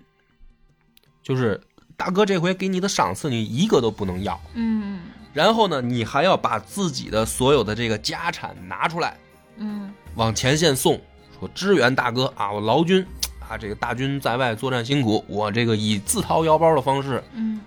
[1.23, 1.59] 就是
[1.97, 4.39] 大哥这回给你的赏赐，你一个都不能要。
[4.55, 5.01] 嗯
[5.33, 9.17] 然后呢，你还要把自己的所有的这个家产拿出来，
[9.57, 11.01] 嗯往前线送，
[11.39, 12.53] 说支援大哥啊！
[12.53, 13.05] 我劳军
[13.41, 17.61] 啊，这个大军在外作战辛苦，我这个以自掏腰包的方式嗯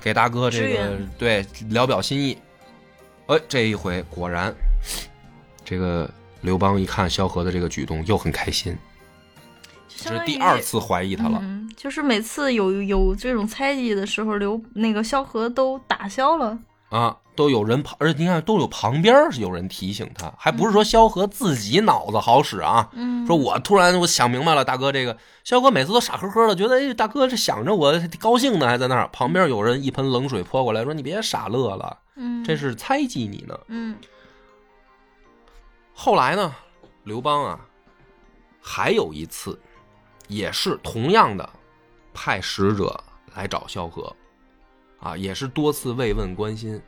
[0.00, 2.38] 给大哥这个对聊表心意。
[3.26, 4.54] 哎，这一回果然，
[5.64, 6.08] 这个
[6.42, 8.76] 刘邦一看萧何的这个举动，又很开心，
[9.96, 11.38] 这是第二次怀疑他了。
[11.42, 16.58] 嗯，就是每次有有这种猜忌的时候，刘那个萧何都打消了。
[16.90, 22.88] 啊，都有人旁，而且你看都有旁边是有人提醒他，还不是说萧何自己脑子好使啊？
[22.92, 33.58] 嗯，说我突然我想明白了，大哥这个萧何每次都傻呵呵的，觉得哎大哥这想着我高兴呢，还在那儿旁边有人一盆冷水泼过来，说你别傻乐了，嗯，这是猜忌你呢。
[33.68, 33.96] 嗯
[35.92, 36.54] 后来呢，
[37.04, 37.58] 刘邦啊，
[38.60, 39.58] 还有一次，
[40.34, 41.48] 也是同样的，
[42.12, 42.98] 派使者
[43.34, 44.14] 来找萧何，
[44.98, 46.80] 啊，也是多次慰问关心。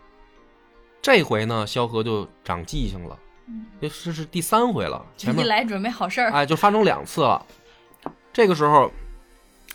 [1.00, 6.30] 这回呢，萧何就长记性了，嗯这是是第三回了，前面一来准备好事儿。
[6.32, 7.44] 哎，就发生两次了。
[8.32, 8.90] 这个时候，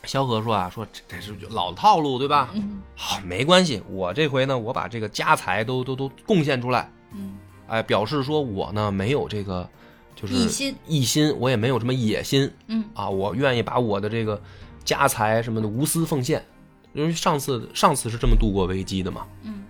[0.03, 2.49] 萧何说啊，说这这是老套路，对吧？
[2.53, 9.69] 嗯好，没关系，我这回呢，我把这个家财都都都贡献出来，嗯哎，表示说我呢没有这个
[10.15, 14.41] 就是一心一心，我也没有什么野心嗯啊，我愿意把我的这个
[14.83, 16.45] 家财什么的无私奉献。
[16.93, 19.63] 因为上次上次是这么度过危机的嘛，嗯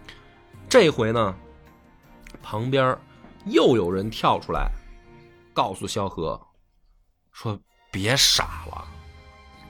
[0.67, 1.36] 这回呢，
[2.41, 2.97] 旁边
[3.45, 4.71] 又有人跳出来，
[5.54, 6.41] 告诉萧何
[7.32, 7.60] 说
[7.91, 8.88] ：“别傻了，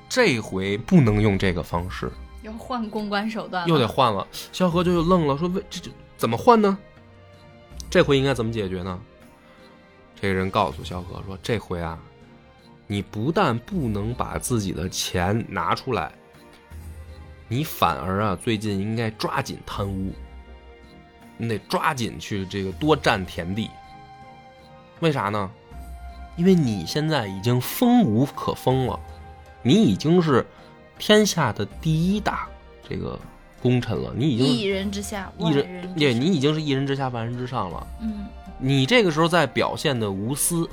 [0.07, 2.09] 这回不能用这个方式，
[2.41, 4.25] 要换公关手段，又得换了。
[4.53, 6.77] 萧何就愣了，说：“为这这怎么换呢？
[7.89, 8.97] 这回应该怎么解决呢？”
[10.21, 11.97] 这个人告诉萧何说：“这回啊，
[12.85, 16.11] 你不但不能把自己的钱拿出来，
[17.47, 20.13] 你反而啊，最近应该抓紧贪污，
[21.37, 23.71] 你得抓紧去这个多占田地。
[24.99, 25.49] 为啥呢？
[26.37, 28.99] 因为你现在已经封无可封了，
[29.63, 30.45] 你已经是
[30.99, 32.47] 天下的第一大
[32.87, 33.19] 这个
[33.59, 37.87] 功臣了，你已经一人之下，万一人对你已经是一人之下万人之上了。
[38.01, 38.27] 嗯
[38.61, 40.69] 你这个时候在表现的无私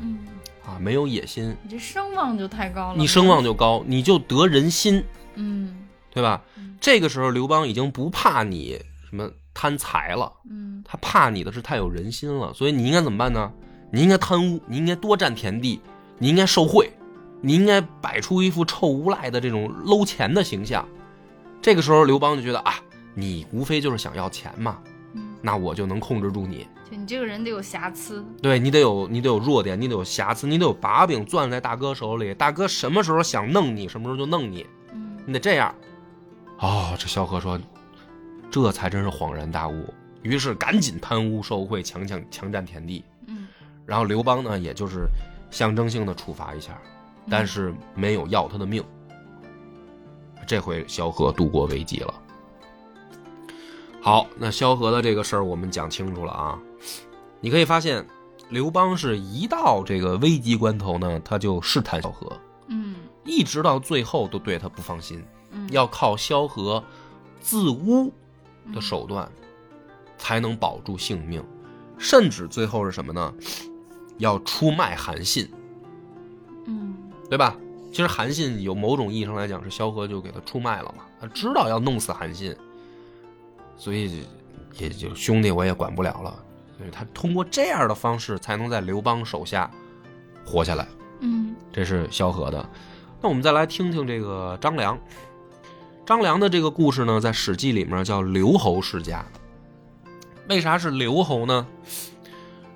[0.00, 0.20] 嗯，
[0.64, 5.76] 啊，没有野心，你这声望就太高了，你声望就高，你就得人心，嗯
[6.10, 6.40] 对吧？
[6.56, 13.52] 嗯这个时候刘邦已经不怕你什么贪财了，嗯他怕你的是太有人心了，所以你应该怎么办呢？
[13.90, 15.80] 你应该贪污，你应该多占田地，
[16.18, 16.90] 你应该受贿，
[17.40, 20.86] 你应该摆出一副臭无赖的这种搂钱的形象。
[21.60, 22.74] 这个时候刘邦就觉得啊，
[23.14, 24.78] 你无非就是想要钱嘛，
[25.14, 26.66] 嗯，那我就能控制住你。
[26.92, 32.34] 就你这个人得有瑕疵，对你得有你得有弱点，你得有瑕疵，你得有把柄攥在大哥手里。
[32.34, 35.74] 大哥什么时候想弄你，什么时候就弄你，嗯你得这样。
[36.58, 37.58] 哦，这萧何说，
[38.50, 39.86] 这才真是恍然大悟。
[40.20, 43.02] 于是赶紧贪污受贿，强抢强占田地。
[43.26, 43.48] 嗯，
[43.86, 45.06] 然后刘邦呢，也就是
[45.50, 46.78] 象征性的处罚一下，
[47.30, 48.84] 但是没有要他的命。
[50.46, 52.14] 这回萧何度过危机了。
[54.02, 56.58] 好，那萧何的这个事儿我们讲清楚了啊。
[57.42, 58.06] 你可以发现，
[58.48, 62.94] 刘邦是一到这个危急关头呢，他就试探萧何，嗯。
[63.24, 66.82] 一直到最后都对他不放心，嗯，要靠萧何
[67.40, 68.12] 自污
[68.72, 69.30] 的手段
[70.16, 71.44] 才能保住性命，
[71.98, 73.34] 甚至最后是什么呢？
[74.18, 75.48] 要出卖韩信，
[76.66, 76.96] 嗯。
[77.28, 77.56] 对吧？
[77.90, 82.56] 其实韩信有某种意义上来讲是萧何就给他出卖了嘛，他知道要弄死韩信，
[83.76, 84.24] 所以
[84.78, 86.44] 也就兄弟我也管不了了，
[86.76, 89.70] 所以他通过这样的方式才能在刘邦手下
[90.44, 90.86] 活下来。
[91.20, 92.68] 嗯这是萧何的。
[93.20, 94.98] 那我们再来听听这个张良。
[96.04, 99.24] 张良的这个故事呢，在《史记》里面叫刘侯世家。
[100.48, 101.66] 为啥是刘侯呢？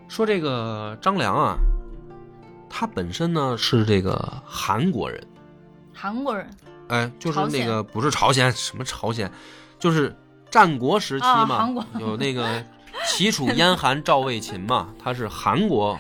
[0.07, 1.57] 说这个张良啊，
[2.71, 5.27] 他本身呢是这个韩国人，
[5.93, 6.49] 韩国人
[6.87, 9.29] 哎，就是那个不是朝鲜，什么朝鲜，
[9.81, 10.17] 就是
[10.49, 12.65] 战国时期嘛，有那个
[13.05, 15.99] 齐楚燕韩赵魏秦嘛，他是韩国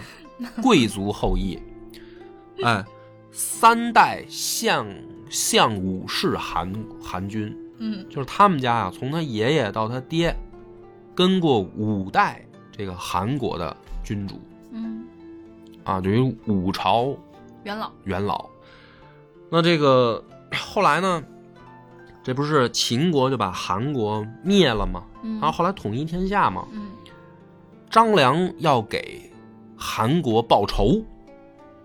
[0.63, 1.59] 贵族后裔，
[2.63, 2.85] 哎，
[3.31, 4.87] 三代相
[5.31, 8.07] 相武氏韩韩军，嗯。
[8.09, 10.35] 就是他们家啊，从他爷爷到他爹，
[11.15, 14.41] 跟过五代这个韩国的君主。
[14.73, 15.05] 嗯，
[15.85, 17.17] 啊，等于五朝
[17.65, 17.91] 元老。
[18.05, 18.49] 元老。
[19.51, 21.23] 那这个后来呢，
[22.27, 25.05] 这不是秦国就把韩国灭了吗？
[25.23, 26.89] 嗯然后后来统一天下嘛，嗯
[27.89, 29.33] 张良要给
[29.77, 31.01] 韩国报仇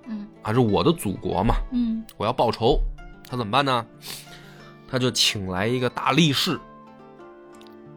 [0.07, 2.79] 嗯啊，是我的祖国嘛，嗯我要报仇，
[3.29, 3.85] 他怎么办呢？
[4.87, 6.59] 他就请来一个大力士，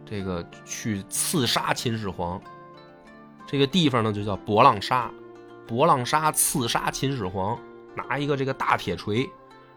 [0.05, 2.39] 这个去刺杀秦始皇。
[3.47, 5.11] 这个地方呢就叫博浪沙，
[5.67, 7.59] 博浪沙刺杀秦始皇，
[7.97, 9.27] 拿一个这个大铁锤，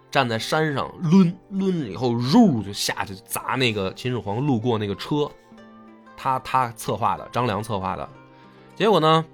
[0.09, 5.29] 站在山上抡抡了以后，肉就下去砸那个秦始皇路过那个车，
[6.15, 8.07] 他他策划的，张良策划的，
[8.75, 9.25] 结果呢，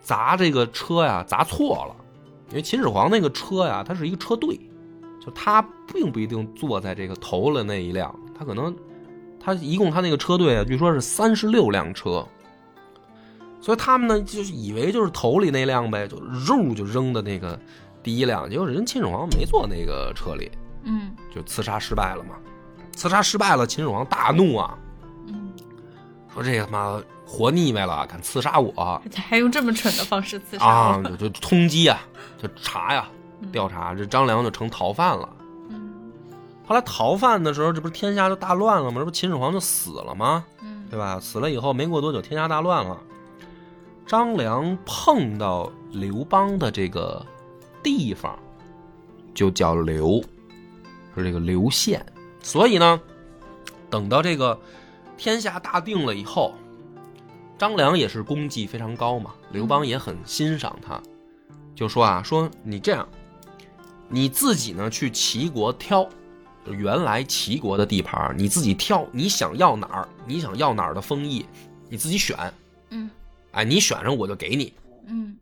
[0.00, 1.96] 砸这个车呀砸错了。
[2.50, 4.58] 因为秦始皇那个车呀，它是一个车队，
[5.24, 8.74] 就他并不一定坐在这个头了那一辆，他可能
[9.38, 12.26] 他一共他那个车队啊，据说是三十六辆车，
[13.60, 17.56] 所以他们呢就是以为就是头里那辆呗，就肉就扔的那个
[18.02, 20.50] 第一辆，结果人秦始皇没坐那个车里，
[20.84, 22.36] 嗯就刺杀失败了嘛。
[22.92, 24.76] 刺杀失败了，秦始皇大怒啊，
[25.26, 25.52] 嗯，
[26.32, 31.10] 说这个他妈活腻歪了，敢刺杀我，还用这么蠢的方式刺 杀啊，我？
[31.10, 32.00] 就就通缉啊，
[32.36, 33.08] 就查呀，
[33.40, 35.28] 嗯调查，这张良就成逃犯了。
[35.70, 35.90] 嗯
[36.66, 38.98] 后来逃犯的时候，这不是天下就大乱了吗？
[38.98, 40.44] 这不秦始皇就死了吗？
[40.62, 41.18] 嗯对吧？
[41.20, 42.98] 死了以后没过多久，天下大乱了。
[44.06, 47.24] 张良碰到刘邦的这个
[47.82, 48.38] 地方，
[49.34, 50.22] 就叫刘，
[51.16, 52.04] 是这个刘县。
[52.42, 53.00] 所以呢，
[53.88, 54.58] 等到这个
[55.16, 56.54] 天下大定了以后，
[57.58, 61.00] 张良也是功绩非常高嘛，刘邦也很欣赏他，
[61.74, 63.06] 就说啊，说你这样，
[64.08, 66.08] 你自己呢去齐国挑，
[66.66, 71.44] 就原来齐国的地盘，你自己挑，你想要哪儿，你想要哪儿的封邑，
[71.88, 72.36] 你自己选，
[72.90, 73.10] 嗯。
[73.52, 74.72] 哎，你选上我就给你，
[75.06, 75.36] 嗯。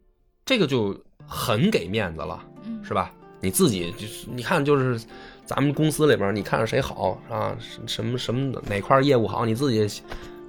[0.45, 0.99] 这个就
[1.29, 3.12] 很给面子了，嗯，是吧？
[3.41, 5.01] 你自己就是你看就是
[5.45, 7.57] 咱们公司里边，你看着谁好啊，
[7.87, 9.87] 什么什么哪块业务好，你自己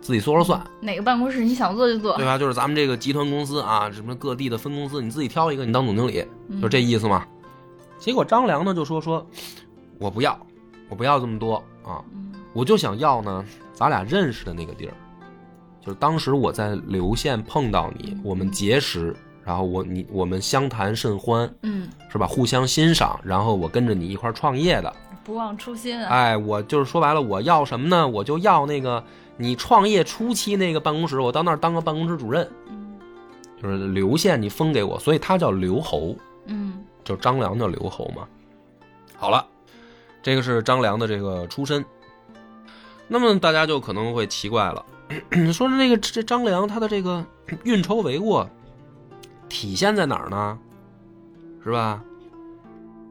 [0.01, 2.15] 自己说了算，哪个办公室你想做就做。
[2.15, 2.37] 对，吧？
[2.37, 6.61] 就是咱们这个集团公司啊，什么各地的分公司，你自己挑一个，你当总经理，嗯。
[6.61, 7.27] 就这意思嘛。
[7.99, 9.23] 结果张良呢就说说，
[9.99, 10.39] 我不要，
[10.87, 12.31] 我不要这么多啊，嗯。
[12.53, 14.93] 我就想要呢，咱俩认识的那个地儿，
[15.85, 19.15] 就是当时我在刘县碰到你，我们结识，
[19.49, 22.27] 然后我你我们相谈甚欢，嗯，是吧？
[22.27, 26.07] 互相欣赏，然后我跟着你一块儿创业的，不忘初心啊。
[26.07, 28.07] 哎，我就是说白了，我要什么呢？
[28.07, 29.03] 我就要那个
[29.37, 32.95] 你创业初期那个办公室，我到那儿当个办公室主任，嗯
[33.59, 38.27] 就是刘县你封给我，所以他叫刘侯，嗯就张良叫刘侯嘛。
[39.17, 39.43] 好了，
[40.21, 41.83] 这个是张良的这个出身。
[43.07, 44.85] 那么大家就可能会奇怪了，
[45.31, 47.25] 你 说这个这张良他的这个
[47.63, 48.47] 运筹帷幄
[49.49, 50.57] 体现在哪儿呢？
[51.63, 52.01] 是吧？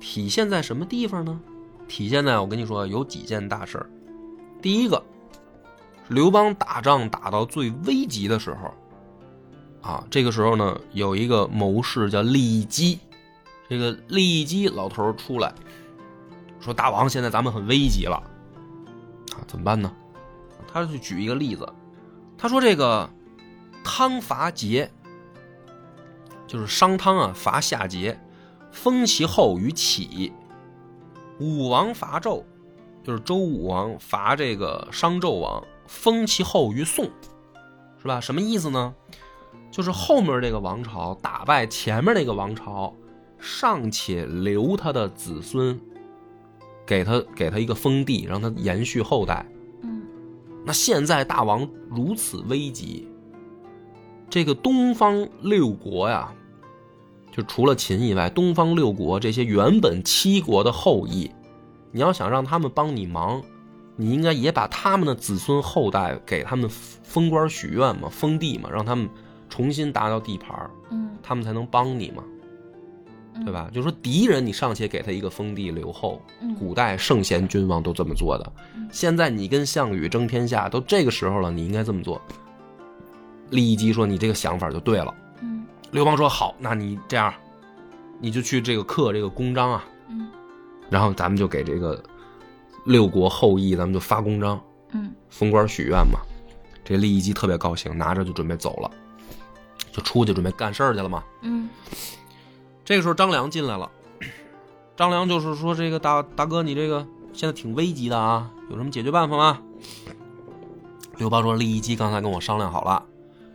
[0.00, 1.38] 体现在什么地方呢？
[1.88, 3.90] 体现在我跟你说有几件大事儿。
[4.62, 5.02] 第一个，
[6.08, 8.72] 刘邦打仗打到最危急的时候，
[9.90, 12.98] 啊，这个时候呢，有一个谋士叫利基，
[13.68, 15.52] 这个利基老头出来，
[16.60, 18.16] 说：“大王，现在咱们很危急了，
[19.34, 19.92] 啊，怎么办呢？”
[20.72, 21.66] 他就举一个例子，
[22.36, 23.08] 他说：“这个
[23.82, 24.88] 汤伐桀，
[26.48, 28.16] 就是商汤啊伐夏桀，
[28.72, 30.32] 封其后于启；
[31.38, 32.42] 武王伐纣，
[33.04, 37.04] 就是周武王伐这个商纣王，封其后于宋，
[38.02, 38.20] 是吧？
[38.20, 38.94] 什么意思呢？
[39.70, 42.94] 就是后面这个王朝打败前面那个王朝，
[43.38, 45.78] 尚且留他的子孙，
[46.86, 49.46] 给他给他一个封地，让他延续后代。
[49.82, 50.02] 嗯
[50.64, 53.06] 那现在大王如此危急，
[54.30, 56.32] 这个东方六国呀，
[57.32, 61.30] 就除了秦以外，东方六国这些原本七国的后裔，
[61.92, 63.42] 你要想让他们帮你忙，
[63.96, 69.08] 你应该也把他们的子孙后代给他们封官许愿嘛，封地嘛，让他们
[69.48, 72.22] 重新达到地盘嗯，他们才能帮你嘛，
[73.44, 73.70] 对吧？
[73.72, 78.86] 就说敌人你尚且给他一个封地留后，嗯古代圣贤君王都这么做的嗯。
[78.92, 82.20] 现在你跟项羽争天下，都这个时候了，你应该这么做。
[83.50, 85.14] 利基说：“你这个想法就对了。
[85.42, 87.32] 嗯”刘邦说：“好，那你这样，
[88.20, 90.28] 你就去这个刻这个公章啊，嗯
[90.90, 92.02] 然后咱们就给这个
[92.84, 94.60] 六国后裔，咱们就发公章，
[94.92, 96.20] 嗯封官许愿嘛。”
[96.84, 98.90] 这利基特别高兴，拿着就准备走了，
[99.92, 101.22] 就出去准备干事儿去了嘛。
[101.42, 101.68] 嗯
[102.84, 103.90] 这个时候张良进来了，
[104.96, 109.60] 张良就是说：“这个大大哥，你这个现在挺危急的啊，有什么解决办法吗？”
[111.18, 113.04] 刘邦说：“利益基刚才跟我商量好了，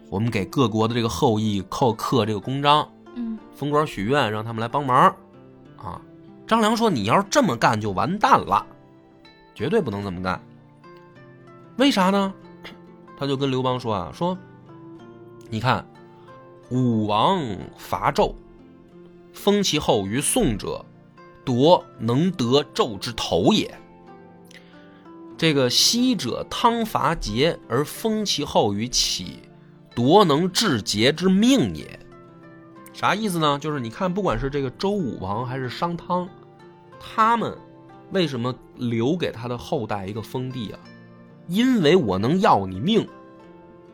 [0.09, 5.15] 我们给各国的这个后裔刻刻这个公章，嗯封官许愿，让他们来帮忙。”
[5.77, 5.99] 啊，
[6.47, 8.65] 张良说：“你要是这么干就完蛋了，
[9.55, 10.41] 绝对不能这么干。
[11.77, 12.33] 为啥呢？”
[13.17, 14.37] 他就跟刘邦说：“啊，说，
[15.49, 15.85] 你看，
[16.69, 17.41] 武王
[17.77, 18.33] 伐纣。”
[19.33, 20.85] 封其后于宋者，
[21.43, 23.73] 夺能得纣之头也。
[25.35, 29.39] 这个昔者汤伐桀而封其后于启，
[29.95, 31.99] 夺能治节之命也。
[32.93, 33.57] 啥意思呢？
[33.59, 36.27] 就是你看，不管是这个周武王还是商汤，
[36.99, 37.57] 他们
[38.11, 40.79] 为什么留给他的后代一个封地啊？
[41.47, 43.07] 因为我能要你命，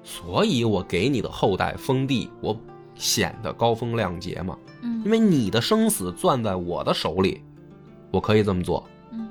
[0.03, 2.55] 所以我给你的后代封地，我
[2.95, 4.57] 显得高风亮节嘛。
[4.81, 7.41] 嗯因为你的生死攥在我的手里，
[8.11, 8.87] 我可以这么做。
[9.11, 9.29] 嗯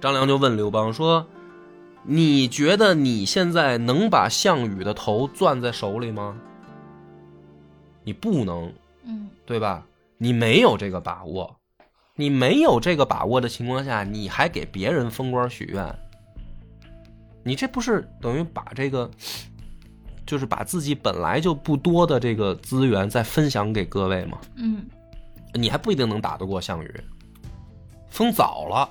[0.00, 1.26] 张良就问刘邦说
[2.04, 6.36] ：“你觉得你现在能把项羽的头攥在手里吗？
[8.04, 8.72] 你不能，
[9.04, 9.84] 嗯对吧？
[10.16, 11.54] 你没有这个把握，
[12.14, 15.94] 你没有这个把握的情况下，你还给别人封官许愿，
[17.42, 19.10] 你这不是等于把这个，
[20.26, 24.38] 就是把自己本来就不多的这个资源再分享给各位吗？
[24.56, 24.86] 嗯
[25.54, 26.94] 你还不一定能打得过项羽，
[28.08, 28.88] 封早了，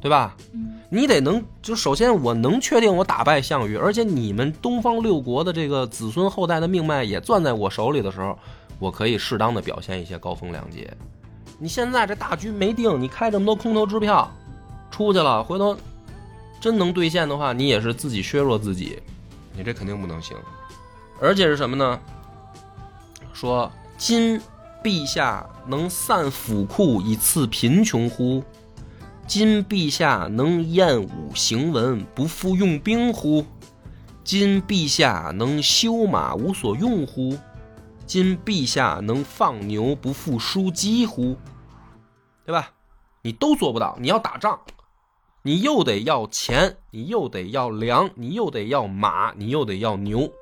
[0.00, 0.36] 对吧？
[0.52, 8.38] 嗯你得能，就首先我能确定我打败项羽，而且你们东方六国的这个子孙后代的命脉也攥在我手里的时候，
[8.78, 10.88] 我可以适当的表现一些高风亮节。
[11.58, 14.30] 你现在这大局没定，你开这么多空头支票，
[14.88, 15.76] 出去了，回头
[16.60, 19.02] 真能兑现的话，你也是自己削弱自己，
[19.56, 20.36] 你这肯定不能行。
[21.20, 21.98] 而且是什么呢？
[23.32, 24.40] 说今
[24.84, 28.42] 陛下能散府库以赐贫穷乎？
[29.26, 33.44] 今陛下能厌武行文，不复用兵乎？
[34.22, 37.36] 今陛下能修马无所用乎？
[38.06, 41.36] 今陛下能放牛不复输鸡乎？
[42.44, 42.70] 对吧？
[43.22, 43.96] 你都做不到。
[44.00, 44.60] 你要打仗，
[45.42, 50.32] 你又得要钱，你又得要粮，你又得要马，你又得要牛。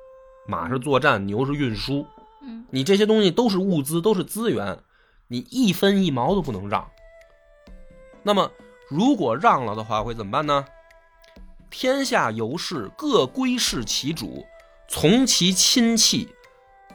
[0.47, 2.05] 马是作战，牛是运输。
[2.43, 4.77] 嗯你这些东西都是物资，都是资源，
[5.27, 6.87] 你一分一毛都不能让。
[8.21, 8.51] 那么，
[8.89, 10.65] 如果让了的话，会怎么办呢？
[11.69, 14.45] 天下游士各归视其主，
[14.87, 16.29] 从其亲戚，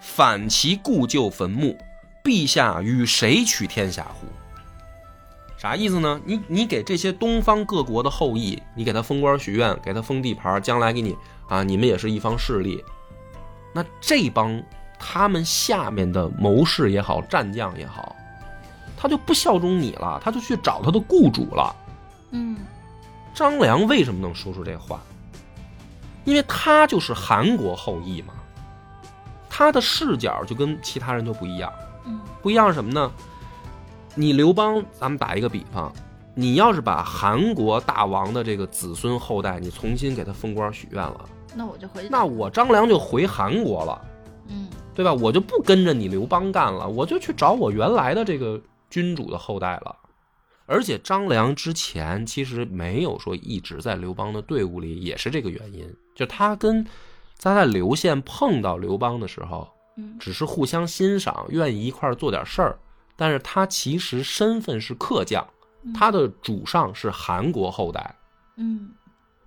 [0.01, 1.77] 反其故旧坟墓。
[2.23, 4.27] 陛下与谁取天下乎？
[5.57, 6.21] 啥意思呢？
[6.25, 11.17] 你你给这些东方各国的后裔，你给他封官许愿，给他封地盘，将来给你
[11.49, 12.85] 啊，你们也是一方势力。
[13.75, 14.63] 那这帮
[14.99, 18.15] 他们下面的谋士也好，战将也好，
[19.01, 21.75] 他就不效忠你了，他就去找他的雇主了。
[22.33, 22.59] 嗯
[23.33, 25.01] 张良为什么能说出这话？
[26.25, 28.35] 因为他就是韩国后裔嘛，
[29.49, 31.73] 他的视角就跟其他人就不一样。
[32.05, 33.11] 嗯不一样是什么呢？
[34.15, 35.91] 你刘邦，咱们打一个比方，
[36.35, 41.25] 你要是把韩国大王的这个子孙后代，你重新给他封官许愿了，
[41.55, 42.09] 那我就回去。
[42.11, 44.03] 那我张良就回韩国了。
[44.49, 45.15] 嗯对吧？
[45.15, 48.61] 我就不跟着你刘邦干了，我就去找我原来的这个
[48.91, 49.97] 君主的后代了。
[50.67, 55.93] 而且张良之前其实没有说一直在刘邦的队伍里，也是这个原因。
[56.15, 56.85] 就他跟
[57.39, 62.79] 他在刘县碰到刘邦的时候，嗯只是互相欣赏，愿意一块儿做点事儿。
[63.17, 65.45] 但是他其实身份是客将，
[65.93, 68.15] 他的主上是韩国后代，
[68.57, 68.93] 嗯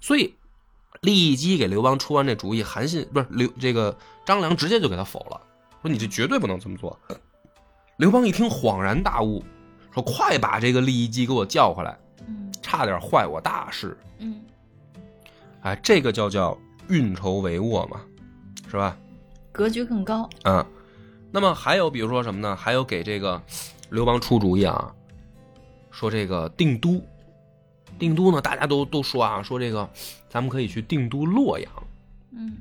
[0.01, 0.35] 所以
[1.01, 5.41] 利益基给刘邦出完这主意，韩信不是刘这个张良直接就给他否了，
[5.81, 6.99] 说你这绝对不能这么做。
[8.03, 9.41] 刘邦一听恍然大悟，
[9.89, 11.97] 说快把这个利益基给我叫回来，
[12.27, 13.97] 嗯差点坏我大事。
[14.19, 14.41] 嗯
[15.61, 16.57] 哎，这个叫叫
[16.89, 18.01] 运筹帷幄嘛，
[18.67, 18.97] 是吧？
[19.53, 20.29] 格局更高。
[20.41, 20.67] 啊，
[21.31, 22.53] 那么还有比如说什么呢？
[22.57, 23.41] 还有给这个
[23.89, 24.93] 刘邦出主意啊，
[25.89, 27.01] 说这个定都，
[27.97, 29.89] 定都呢，大家都都说啊，说这个
[30.27, 31.71] 咱们可以去定都洛阳。
[32.31, 32.57] 嗯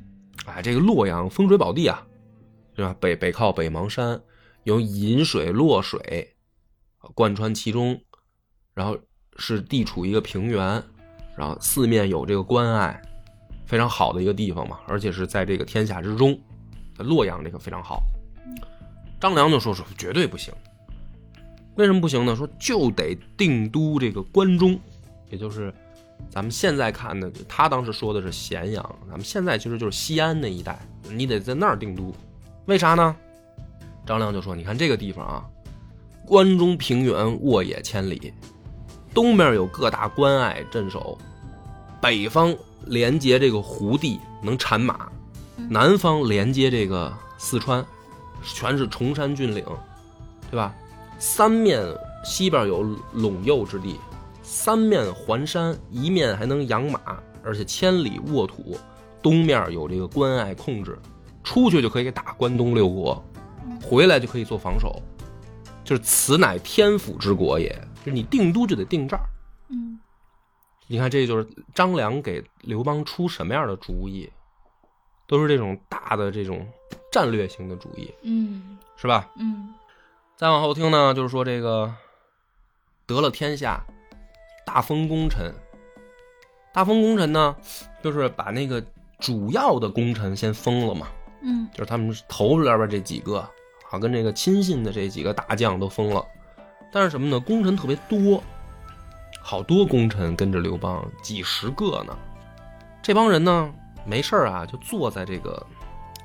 [0.47, 2.01] 哎，这个洛阳风水宝地啊，
[2.76, 2.95] 对吧？
[3.01, 4.20] 北北靠北邙山，
[4.65, 6.35] 有引水落水
[7.15, 8.01] 贯穿其中，
[8.75, 8.97] 然后
[9.37, 10.83] 是地处一个平原，
[11.37, 13.03] 然后四面有这个关隘，
[13.67, 16.39] 非常好的一个地方嘛，而且是在这个天下之中，
[16.97, 18.03] 在洛阳这个非常好。
[19.21, 20.53] 张良就说说绝对不行，
[21.77, 22.37] 为什么不行呢？
[22.37, 24.79] 说就得定都这个关中，
[25.31, 25.73] 也就是
[26.31, 30.79] 咱们现在看的，他当时说的是咸阳，咱们现在其实就是西安那一带，
[31.11, 32.15] 你得在那儿定都。
[32.67, 33.17] 为啥呢？
[34.05, 35.44] 张良就说：“你看这个地方啊，
[36.26, 38.32] 关中平原，沃野千里，
[39.14, 41.16] 东面有各大关隘镇守，
[42.00, 42.55] 北方
[42.86, 45.09] 连接这个胡地能产马，
[45.68, 47.84] 南方连接这个四川，
[48.42, 49.64] 全是崇山峻岭，
[50.50, 50.74] 对吧？
[51.18, 51.80] 三面
[52.24, 52.84] 西边有
[53.14, 53.96] 陇右之地，
[54.42, 57.00] 三面环山，一面还能养马，
[57.44, 58.76] 而且千里沃土，
[59.22, 60.98] 东面有这个关隘控制，
[61.44, 63.24] 出去就可以打关东六国，
[63.83, 65.03] 回来就可以做防守，
[65.85, 67.68] 就是此乃天府之国也。
[68.05, 69.22] 就是你定都就得定这儿。
[69.68, 69.99] 嗯
[70.89, 74.30] 你看，这就是张良给刘邦出什么样的主意，
[75.26, 76.66] 都是这种大的这种
[77.11, 79.30] 战略型的主意，嗯是吧？
[79.37, 79.72] 嗯
[80.37, 81.95] 再往后听呢，就是说这个
[83.07, 83.83] 得了天下，
[84.66, 85.55] 大封功臣。
[86.74, 87.55] 大封功臣呢，
[88.03, 88.85] 就是把那个
[89.20, 91.07] 主要的功臣先封了嘛，
[91.43, 93.49] 嗯就是他们头里边这几个，
[93.93, 96.24] 啊，跟这个亲信的这几个大将都封了。
[96.90, 97.38] 但是什么呢？
[97.38, 98.43] 功臣特别多，
[99.40, 102.16] 好多功臣跟着刘邦，几十个呢。
[103.03, 103.70] 这帮人呢，
[104.05, 105.64] 没事儿啊，就坐在这个，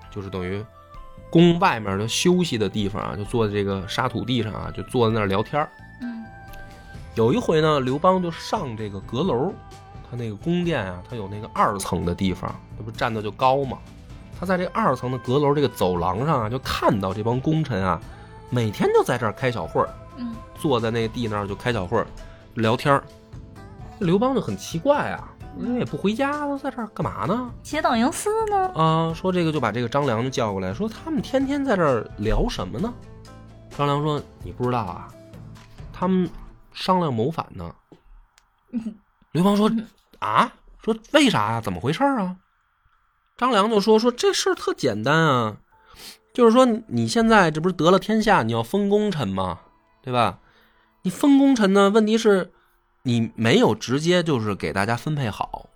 [0.09, 0.63] 就是等于
[1.29, 5.69] 宫外面的休息的地方啊，就坐在这个沙土地上啊，就坐在那儿聊天儿
[6.01, 6.25] 嗯
[7.15, 9.51] 有一回呢，刘邦就上这个阁楼，
[10.09, 13.77] 他那个宫殿啊，他有那个二层的地方，这不站的就高嘛。
[14.39, 17.99] 他在这二层的阁楼这个走廊上啊，就看到这帮功臣啊，
[18.49, 22.05] 每天就在这儿开小会儿，嗯坐在那个地那儿就开小会儿，
[22.55, 23.03] 聊天儿。
[23.99, 25.27] 刘邦就很奇怪啊，
[25.59, 27.51] 人也不回家，都在这儿干嘛呢？
[27.63, 28.67] 结党营私呢？
[28.75, 32.93] 啊，说这个就把这个张良叫过来，说他们天天在这儿聊什么呢？
[33.75, 35.07] 张良说：“你不知道啊，
[35.93, 36.27] 他们
[36.73, 37.73] 商量谋反呢。”
[39.33, 39.71] 刘邦说
[40.17, 40.51] ：“啊，
[40.83, 41.61] 说为啥呀？
[41.61, 42.35] 怎么回事啊？”
[43.37, 45.57] 张良就说：“说这事儿特简单啊，
[46.33, 49.59] 就是说你现在这不是得了天下，你要封功臣吗？
[50.01, 50.39] 对吧？
[51.03, 52.51] 你封功臣呢，问题是
[53.03, 55.69] 你没有直接就是给大家分配好，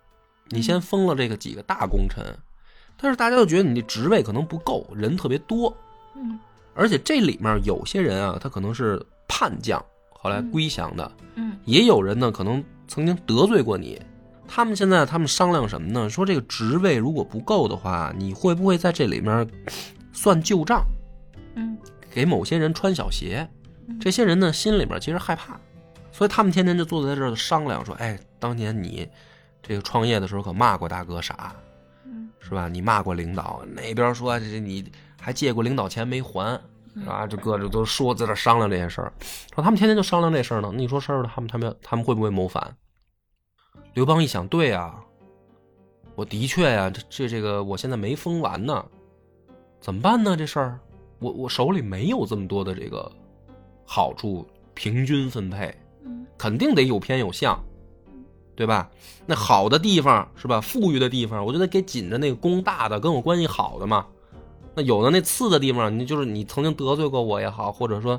[0.50, 2.26] 你先封了这个几个大功臣，
[3.00, 5.76] 但是大家就觉得你这职位可能不够，人特别多，
[6.16, 6.40] 嗯
[6.74, 14.02] 而且这里面有些人啊，他可能是叛将，后来归降的，嗯也有人呢可能曾经得罪过你。
[14.54, 16.10] 他们现在他们商量什么呢？
[16.10, 19.50] 说这个职位如果不够的话，你会不会在这里面
[20.12, 20.84] 算旧账，
[21.56, 21.78] 嗯
[22.10, 23.48] 给某些人穿小鞋
[23.88, 23.98] 嗯？
[23.98, 25.58] 这些人呢心里面其实害怕，
[26.12, 29.08] 所以他们天天就坐在这儿商量说：“哎，当年你
[29.64, 31.56] 这个创业的时候可骂过大哥傻，
[32.06, 32.68] 嗯是吧？
[32.68, 34.84] 你骂过领导，那边说这你
[35.18, 36.60] 还借过领导钱没还，
[36.94, 37.26] 是吧？
[37.26, 39.14] 这各种都说在这商量这些事儿，
[39.56, 40.70] 说他们天天就商量这事儿呢。
[40.76, 42.76] 你说事儿了，他们他们他们会不会谋反？
[43.94, 45.04] 刘邦一想，对啊，
[46.16, 48.86] 我的确呀、这这这个我现在没封完呢，
[49.82, 50.36] 怎么办呢？
[50.38, 50.80] 这事儿，
[51.20, 53.12] 我我手里没有这么多的这个
[53.86, 55.76] 好处，平均分配，
[56.06, 57.62] 嗯肯定得有偏有向，
[58.56, 58.90] 对吧？
[59.26, 60.62] 那好的地方是吧？
[60.62, 64.06] 富裕的地方，我就得给紧着那个功大的、跟我关系好的嘛。
[64.74, 68.18] 那有的那次的地方，你就是你曾经得罪过我也好，或者说，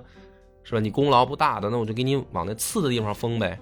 [0.65, 0.81] 是吧？
[0.81, 3.59] 你功劳不大的，那我就给你往那次的地方封呗，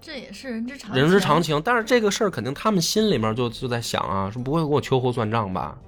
[0.00, 1.60] 这也是人之常人之常情。
[1.64, 5.78] 但是这个事儿肯定他们心里面就就在想啊，说不会给我秋后算账吧？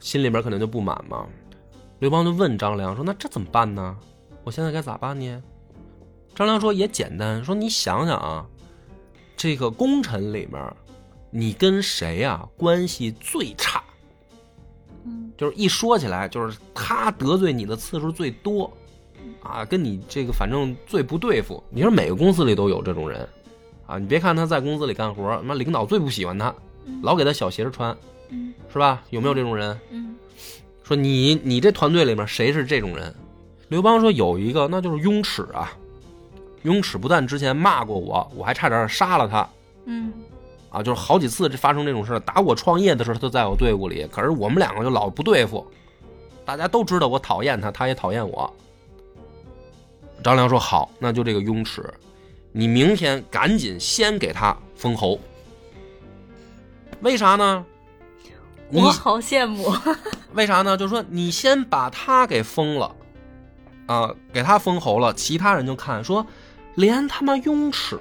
[0.00, 1.26] 心里面肯定就不满嘛。
[2.00, 3.96] 刘邦就问张良说：“那这怎么办呢？
[4.42, 5.42] 我现在该咋办呢？”
[6.34, 8.46] 张良说：“也简单，说你想想啊，
[9.36, 10.76] 这个功臣里面，
[11.30, 13.82] 你跟谁啊关系最差？
[15.06, 18.70] 嗯就是一说起来，就是他得罪你的次数最多，
[19.42, 21.62] 啊，跟你这个反正最不对付。
[21.70, 23.28] 你说每个公司里都有这种人，
[23.86, 26.54] 啊，你别看他在公司里干活，那领导最不喜欢他，
[26.86, 27.96] 嗯老给他小鞋穿，
[28.30, 29.02] 嗯是吧？
[29.10, 29.78] 有没有这种人？
[29.90, 30.14] 嗯
[30.82, 33.14] 说你你这团队里面谁是这种人？
[33.68, 35.72] 刘邦说有一个，那就是雍齿啊。
[36.62, 39.48] 雍齿不但之前骂过我，我还差点杀了他
[39.84, 40.12] 嗯
[40.70, 40.82] 啊！
[40.82, 45.66] 就是好几次这发生这种事，打我创业的时候他都在我队伍里，可是我们两个就老不对付，
[46.44, 48.50] 大家都知道我讨厌他，他也讨厌我。
[50.24, 51.84] 张良说好，那就这个雍齿，
[52.50, 55.20] 你明天赶紧先给他封侯。
[57.02, 57.62] 为啥呢？
[58.70, 59.70] 你我好羡慕。
[60.32, 60.78] 为啥呢？
[60.78, 62.96] 就是说你先把他给封了，
[63.84, 66.26] 啊，给他封侯了，其他人就看说，
[66.74, 68.00] 连他妈雍齿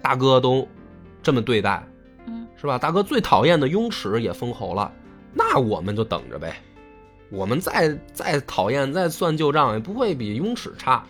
[0.00, 0.66] 大哥都
[1.22, 1.86] 这么对待，
[2.26, 2.78] 嗯是吧？
[2.78, 4.90] 大哥最讨厌的雍齿也封侯了，
[5.34, 6.56] 那我们就等着呗。
[7.30, 11.04] 我们再再讨厌再算旧账，也不会比雍齿差。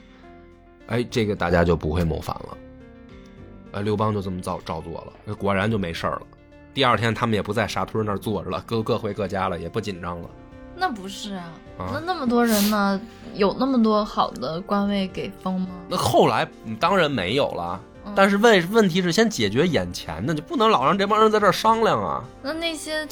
[0.88, 2.58] 哎，这个大家就不会谋反了。
[3.72, 4.92] 哎，刘邦就这么照照做
[5.26, 6.22] 了，果然就没事儿了。
[6.74, 10.28] 第二天他们也不在沙屯那儿坐着了，各各回各家了，也不紧张了。
[10.74, 13.00] 那不是啊，啊那那么多人呢，
[13.34, 15.68] 有那么多好的官位给封吗？
[15.88, 23.06] 那后来嗯当然没有了，嗯但是问问题是先解决眼前的，就不能老让这帮人在这儿商量啊那那些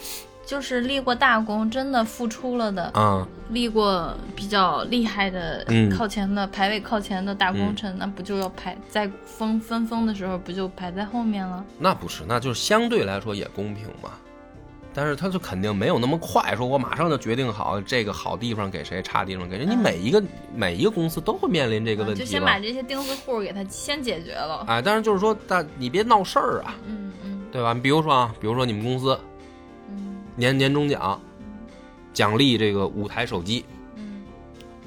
[0.47, 3.27] 就是立过大功、真的付出了的，啊！
[3.51, 11.65] 立过比较厉害的、嗯靠前的排位靠前的大功臣，那不就要排在分分封的时候不就排在后面了？
[11.81, 14.11] 那不是，那就是相对来说也公平嘛。
[14.95, 19.67] 但是他就肯定没有那么快，说我马上就决定好这个好地方给谁，差地方给谁。
[19.67, 20.23] 你嗯每一个
[20.55, 22.59] 每一个公司都会面临这个问就题就先把？
[22.59, 24.65] 这些钉子户给他先解决了。
[24.69, 27.75] 哎，但是就是说，但你别闹事儿啊，嗯嗯对吧？
[27.75, 29.36] 比如说啊，比如说你们公司嗯
[30.37, 31.21] 年年终奖
[32.13, 33.65] 奖励这个五台手机，
[33.97, 34.23] 嗯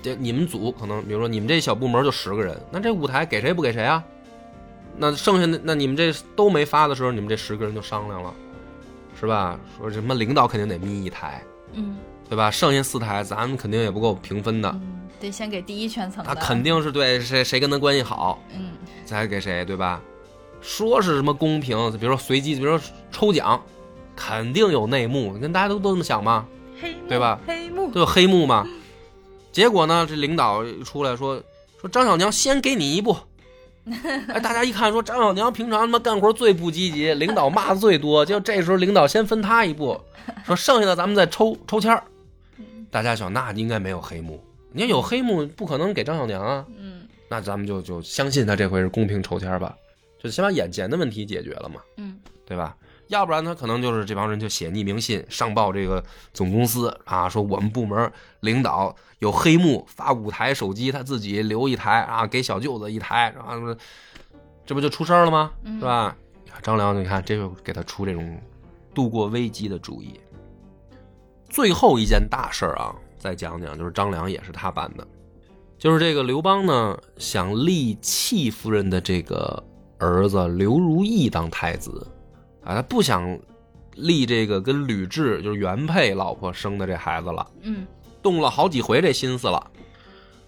[0.01, 4.03] 这你们组可能，比如说你们这小部门就十个人，那这五台给谁不给谁啊？
[4.97, 8.33] 那剩下的那你们这都没发的时候，你们这十个人就商量了，
[9.19, 9.59] 是吧？
[9.77, 11.41] 说什么领导肯定得眯一台，
[11.73, 11.97] 嗯
[12.29, 12.51] 对吧？
[12.51, 16.33] 剩下四台咱们肯定也不够平分的，嗯，得先给第一圈层的。
[16.33, 18.71] 他肯定是对谁谁跟他关系好嗯
[19.05, 20.01] 才给谁，对吧？
[20.61, 23.61] 说是什么公平，比如说随机，比如说抽奖，
[24.19, 26.45] 肯定有内幕，跟大家都都这么想吗？
[26.81, 28.67] 黑幕对吧黑幕都有黑幕嘛。
[29.51, 31.41] 结果呢，这领导出来说
[31.79, 33.15] 说张小娘先给你一步。
[34.27, 39.99] 哎，大家一看说张小娘平常他妈干活最不积极， 领导骂的最多，结果这时候领导先分他一步，
[40.45, 42.03] 说剩下的咱们再抽抽签儿。
[42.91, 44.43] 大家想，那应该没有黑幕。
[44.71, 46.65] 你要有黑幕，不可能给张小娘啊。
[46.77, 47.01] 嗯
[47.31, 49.75] 那咱们就就相信他这回是公平抽签儿吧，
[50.21, 51.81] 就先把眼前的问题解决了嘛。
[51.97, 52.75] 嗯对吧？
[53.09, 56.03] 要不然他可能就是这帮人就写匿名信上报这个
[56.33, 63.75] 总公司啊，说我们部门领导有黑幕，发五台手机，他自己留一台啊，给小舅子一台，然后
[64.65, 65.51] 这不就出事儿了吗？
[65.63, 66.15] 嗯是吧？
[66.61, 68.39] 张良，你看这就给他出这种
[68.93, 70.19] 度过危机的主意。
[71.49, 75.07] 最后一件大事儿啊，再讲讲，就是张良也是他办的，
[75.79, 79.63] 就是这个刘邦呢想立戚夫人的这个
[79.97, 82.05] 儿子刘如意当太子，
[82.63, 83.39] 啊，他不想
[83.95, 87.85] 立这个跟吕雉就是原配老婆生的这孩子了，嗯
[88.21, 89.71] 动了好几回这心思了。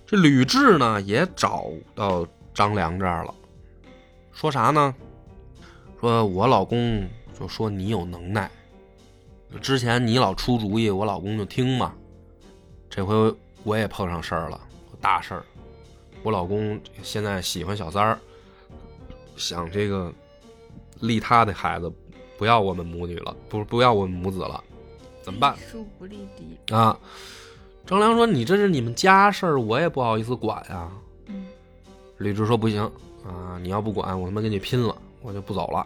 [0.06, 3.34] 这吕雉呢也找到张良这儿了，
[4.32, 4.94] 说啥呢？
[6.00, 7.08] 说我老公
[7.40, 8.50] 就说你有能耐，
[9.62, 11.94] 之前你老出主意，我老公就听嘛。
[12.90, 13.34] 这回
[13.64, 14.60] 我也碰上事儿了，
[15.00, 15.46] 大事儿。
[16.24, 18.20] 我老公现在喜欢小三儿，
[19.38, 20.12] 想这个
[21.00, 21.92] 立他的孩子，
[22.42, 24.64] 不要我们母女了，不不要我们母子了，
[25.22, 25.56] 怎么办？
[25.72, 26.74] 树不立地。
[26.74, 26.98] 啊，
[27.86, 30.92] 张良说：“你这是你们家事儿，我也不好意思管啊。
[31.28, 31.46] 嗯”
[32.18, 32.82] 吕雉说：“不行
[33.24, 35.86] 啊，你要不管，我他妈跟你拼了，我就不走了，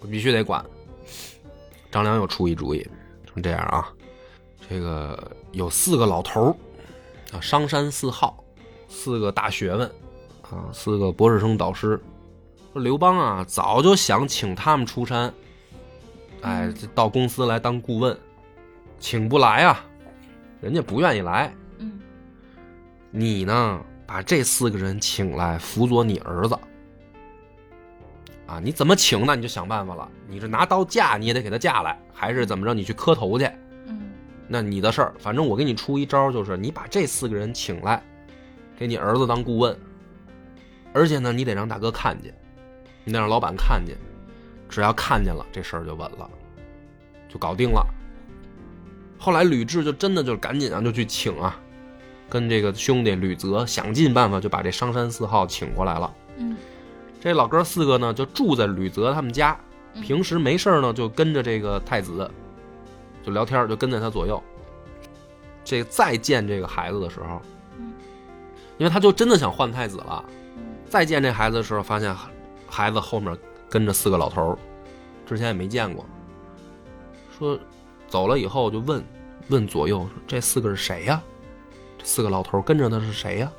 [0.00, 0.64] 我必须得管。”
[1.92, 2.82] 张良又出一主意，
[3.26, 3.92] 说：“这样啊，
[4.70, 6.56] 这个有四个老头儿
[7.36, 8.42] 啊，商山四号，
[8.88, 9.86] 四个大学问
[10.50, 12.00] 啊，四个博士生导师。
[12.72, 15.30] 说刘邦啊，早就想请他们出山，
[16.42, 18.16] 哎，到公司来当顾问，
[18.98, 19.84] 请不来啊。”
[20.60, 21.98] 人家不愿意来，嗯
[23.10, 26.54] 你呢，把这四个人请来辅佐你儿子。
[28.46, 29.34] 啊，你怎么请呢？
[29.34, 30.06] 你就想办法了。
[30.28, 32.74] 你是拿刀架，你也得给他架来，还是怎么着？
[32.74, 33.48] 你去磕头去，
[33.86, 34.10] 嗯
[34.48, 35.14] 那你的事儿。
[35.18, 38.02] 反正我给你出一招，就是你把这四个人请来，
[38.76, 39.74] 给你儿子当顾问，
[40.92, 42.34] 而且呢，你得让大哥看见，
[43.04, 43.96] 你得让老板看见，
[44.70, 46.30] 只要看见了，这事儿就稳了，
[47.28, 47.84] 就搞定了。
[49.18, 51.54] 后来吕雉就真的就赶紧啊，就去请啊，
[52.28, 56.14] 跟这个兄弟吕泽想尽办法就把这商山四号请过来了。
[56.38, 56.56] 嗯
[57.20, 59.54] 这老哥四个呢，就住在吕泽他们家，
[59.92, 62.30] 嗯平时没事儿呢，就跟着这个太子，
[63.22, 64.42] 就聊天，就跟在他左右。
[65.62, 67.42] 这再见这个孩子的时候，
[67.78, 67.92] 嗯
[68.78, 70.24] 因为他就真的想换太子了。
[70.56, 72.16] 嗯再见这孩子的时候，发现
[72.66, 73.36] 孩子后面
[73.70, 74.58] 跟着四个老头儿，
[75.24, 76.04] 之前也没见过。
[77.38, 77.58] 说
[78.08, 79.02] 走了以后就问
[79.48, 81.22] 问左右，这四个是谁呀？
[81.96, 83.52] 这四个老头儿跟着他是谁呀？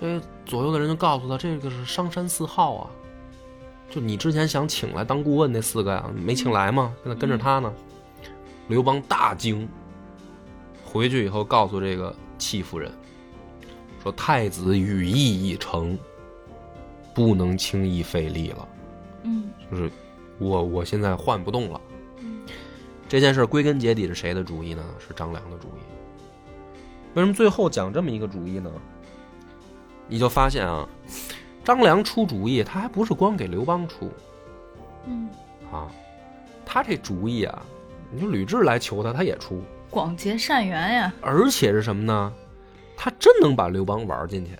[0.00, 2.90] 这左右的人就告诉他，这个是商山四号啊，
[3.90, 6.94] 就你之前想请来当顾问那四个呀，没请来吗？
[7.02, 7.72] 现在跟着他呢。
[8.68, 9.68] 刘邦大惊，
[10.84, 12.90] 回去以后告诉这个戚夫人，
[14.02, 15.98] 说太子羽翼已成，
[17.14, 18.66] 不能轻易费力了，
[19.24, 19.90] 嗯就是
[20.38, 21.80] 我我现在换不动了。
[22.18, 22.42] 嗯
[23.08, 24.82] 这件事归根结底是谁的主意呢？
[24.98, 25.80] 是张良的主意。
[27.14, 28.70] 为什么最后讲这么一个主意呢？
[30.08, 30.88] 你就发现啊，
[31.62, 34.10] 张良出主意，他还不是光给刘邦出
[35.06, 35.28] 嗯，
[35.70, 35.90] 啊，
[36.64, 37.62] 他这主意啊，
[38.10, 42.32] 你说吕雉来求他，他也出，广结善缘呀，而且是什么呢？
[42.96, 44.52] 他真能把刘邦玩进去。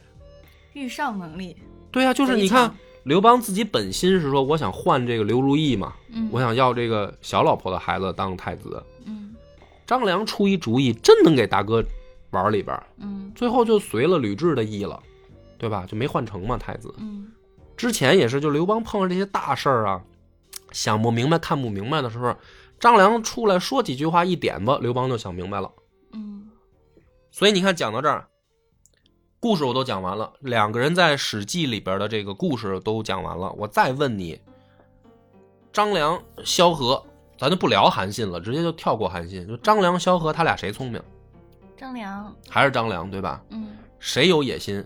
[0.75, 1.57] 遇上能力。
[1.91, 8.83] 对啊，就是你看常刘邦自己本心是说，我想换这个刘如意嘛，嗯，我想要这个小老婆的孩子当太子。
[9.05, 9.35] 嗯
[9.85, 11.85] 张良出一主意，真能给大哥
[12.31, 15.03] 玩里边，嗯最后就随了吕雉的意了，
[15.59, 15.85] 对吧？
[15.87, 16.95] 就没换成嘛，太子。
[16.99, 17.31] 嗯
[17.77, 20.01] 之前也是，就刘邦碰上这些大事儿啊，
[20.71, 22.35] 想不明白、看不明白的时候，
[22.79, 25.71] 张良出来说几句话，一点子，刘邦就想明白了。
[26.13, 26.49] 嗯
[27.33, 28.29] 所以你看，讲到这儿，
[29.43, 33.51] 故事我都讲完了，两个人在《史记》里边的这个故事都讲完了。
[33.59, 34.41] 我再问你，
[35.73, 37.05] 张良、萧何，
[37.37, 41.03] 咱就不聊韩信了，直接就跳过韩信，就张良、萧何，他俩谁聪明？
[41.77, 43.43] 张良，还是张良，对吧？
[43.49, 44.85] 嗯谁有野心？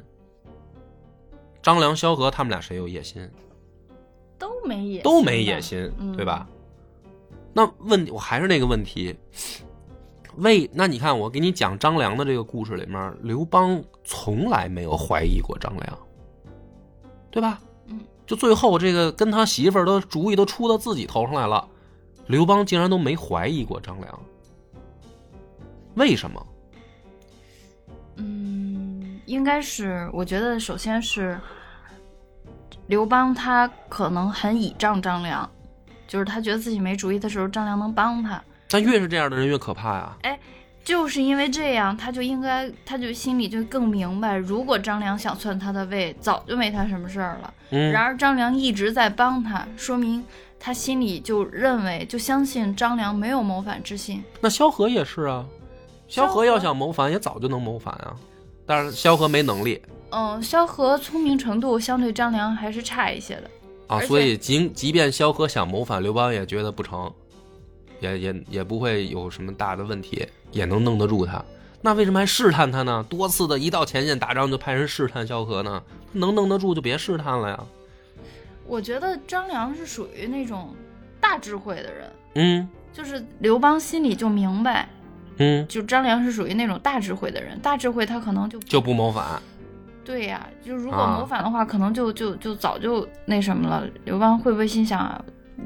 [1.62, 3.30] 张良、萧何他们俩谁有野心？
[4.38, 6.48] 都没野，都没野心，嗯对吧？
[7.52, 9.14] 那问题我还是那个问题，
[10.36, 15.98] 为那你看我给你讲张良的这个故事里面，刘邦从来没有怀疑过张良，
[17.30, 17.58] 对吧？
[17.86, 21.66] 嗯，就最后这个跟他媳妇儿的主意都出到自己头上来了，
[22.26, 24.20] 刘邦竟然都没怀疑过张良，
[25.94, 26.46] 为什么？
[28.16, 31.38] 嗯，应该是，我觉得首先是
[32.88, 35.48] 刘邦，他可能很倚仗张良，
[36.06, 38.42] 就是他觉得自己没主意的时候，张良能帮他。
[38.68, 40.16] 但越是这样的人越可怕呀！
[40.22, 40.38] 哎
[40.84, 47.54] 就是因为这样，他就应该，他就心里就更明白，如果张良想篡他的位，早就没他什么事儿了。
[47.70, 50.24] 嗯，然而张良一直在帮他，说明
[50.60, 54.22] 他心里就认为，就相信张良没有谋反之心。
[54.40, 55.44] 那萧何也是啊，
[56.06, 58.14] 萧何要想谋反，也早就能谋反啊，
[58.64, 63.50] 但是萧何没能力嗯，萧何聪明程度相对张良还是差一些的。
[63.88, 67.12] 啊，所以即即便萧何想谋反，刘邦也觉得不成，
[68.00, 71.42] 也也也不会有什么大的问题，也能弄得住他。
[71.82, 73.04] 那为什么还试探他呢？
[73.08, 75.82] 多次的一到前线打仗就派人试探萧何呢？
[76.12, 77.64] 能弄得住就别试探了呀。
[78.66, 80.74] 我觉得张良是属于那种
[81.20, 84.88] 大智慧的人，嗯就是刘邦心里就明白，
[85.36, 89.40] 嗯，就张良是属于那种大智慧的人，大智慧他可能就就不谋反。
[90.04, 93.86] 对呀、就如果啊谋反的话，可能就就就早就那什么了。
[94.04, 95.24] 刘邦会不会心想，啊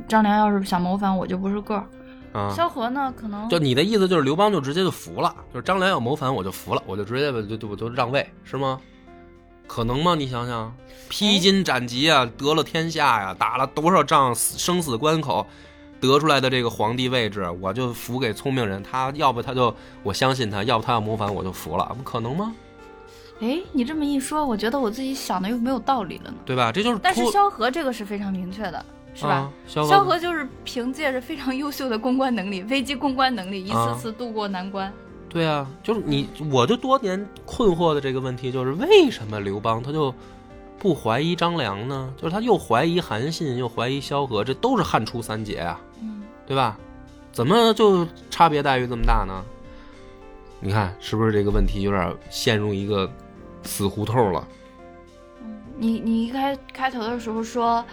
[0.08, 1.86] 张良要是想谋反，我就不是个儿。
[2.32, 2.52] 啊。
[2.54, 8.80] 萧何呢，可能就你的意思就是刘邦就直接就服了，就是张良要谋反我就服了，我就直接就就我就让位是吗？
[9.66, 10.16] 可能吗？
[10.16, 10.74] 你想想，
[11.08, 15.46] 披荆斩棘啊，得了天下呀，打了多少仗，死生死关口，
[16.00, 18.82] 得出来的这个皇帝位置，我就服给聪明人。
[18.82, 19.72] 他要不他就
[20.02, 22.52] 我相信他，要不他要谋反我就服了，不可能吗？
[23.40, 26.36] 哎，你这么一说，我觉得我自己想的又没有道理了呢。
[26.44, 26.72] 对吧？
[26.72, 29.30] 这就是但是萧何这个是非常明确的，是吧？
[29.30, 34.92] 啊、萧萧何就是凭借着非常优秀的公关能力、危机公关能力，一啊次次渡过难关。
[35.28, 40.14] 对啊，就是你，我就多年困惑的这个问题就是为什么刘邦他就
[40.78, 42.12] 不怀疑张良呢？
[42.16, 46.78] 就是他又怀疑韩信，又怀疑萧何，这都是汉初三杰啊，嗯，对吧？
[47.32, 49.44] 怎么就差别待遇这么大呢？
[50.58, 53.08] 你看是不是这个问题有点陷入一个
[53.62, 54.46] 死胡同了？
[55.78, 57.84] 你你一开开头的时候说，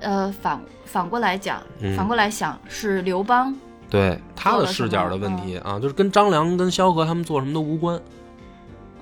[0.00, 3.54] 呃，反反过来讲，嗯反过来想是刘邦，
[3.88, 8.00] 对他的视角的问题啊，就是跟张良、跟萧何他们做什么都无关。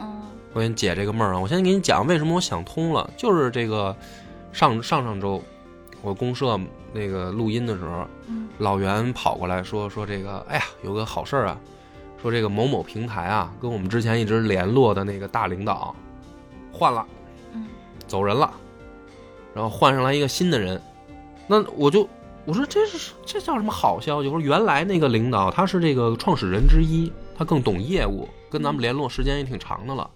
[0.01, 0.22] 嗯
[0.55, 1.38] 我给你解这个闷儿啊！
[1.38, 3.94] 我先给你讲为什么我想通了，就是这个
[4.51, 5.42] 上上上周
[6.03, 6.59] 我公社
[6.92, 11.57] 那个录音的时候，嗯老袁跑过来说说这个，哎呀，有个好事儿啊，
[12.20, 15.94] 说这个某某平台啊，跟我们之前一直联络的那个大领导
[16.72, 17.07] 换了，
[17.53, 17.66] 嗯
[18.07, 18.51] 走人了，
[19.55, 20.80] 然后换上来一个新的人，
[21.49, 22.09] 那我就
[22.44, 24.28] 我说这是这叫什么好消息？
[24.28, 30.09] 我说原来那个领导他是这个创始人之一，他更懂业务，跟咱们联络时间也挺长的了。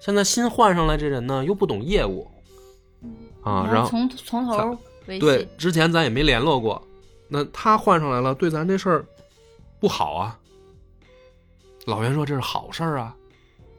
[0.00, 2.26] 现在新换上来这人呢，又不懂业务
[3.42, 4.76] 啊，然后从从头
[5.06, 6.82] 对，之前咱也没联络过，
[7.28, 9.04] 那他换上来了，对咱这事儿
[9.78, 10.38] 不好啊。
[11.86, 13.14] 老袁说这是好事儿啊，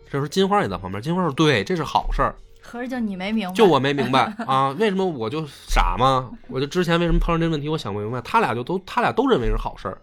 [0.05, 2.33] 这时候金花也在旁边，金花说对，这是好事儿。
[2.67, 6.29] 合着就你没明白，就我没明白 啊，为什么我就傻吗？
[6.49, 8.19] 我就之前为什么碰上这个问题，我想不明白。
[8.21, 9.97] 他俩就都他俩都认为是好事儿，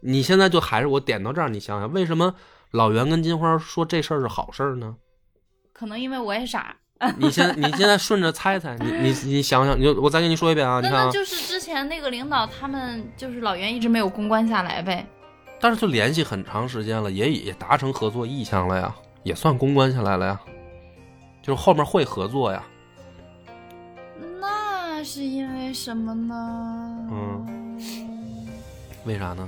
[0.00, 2.34] 你现在就还是我点到这儿，你想想为什么
[2.72, 4.96] 老袁跟金花说这事儿是好事儿呢？
[5.72, 6.76] 可能因为我也傻，
[7.18, 15.06] 你现在你现在顺着猜猜，你你你想想，你就我再跟你说一遍啊，你看就是之前那个领导他们就是老袁一直没有公关下来呗。
[15.60, 20.40] 但是就联系很长时间了，也也达成合作意向了呀，也算公关下来了呀，
[21.44, 22.64] 就是后面会合作呀。
[24.40, 27.06] 那是因为什么呢？
[27.10, 27.78] 嗯，
[29.04, 29.46] 为啥呢？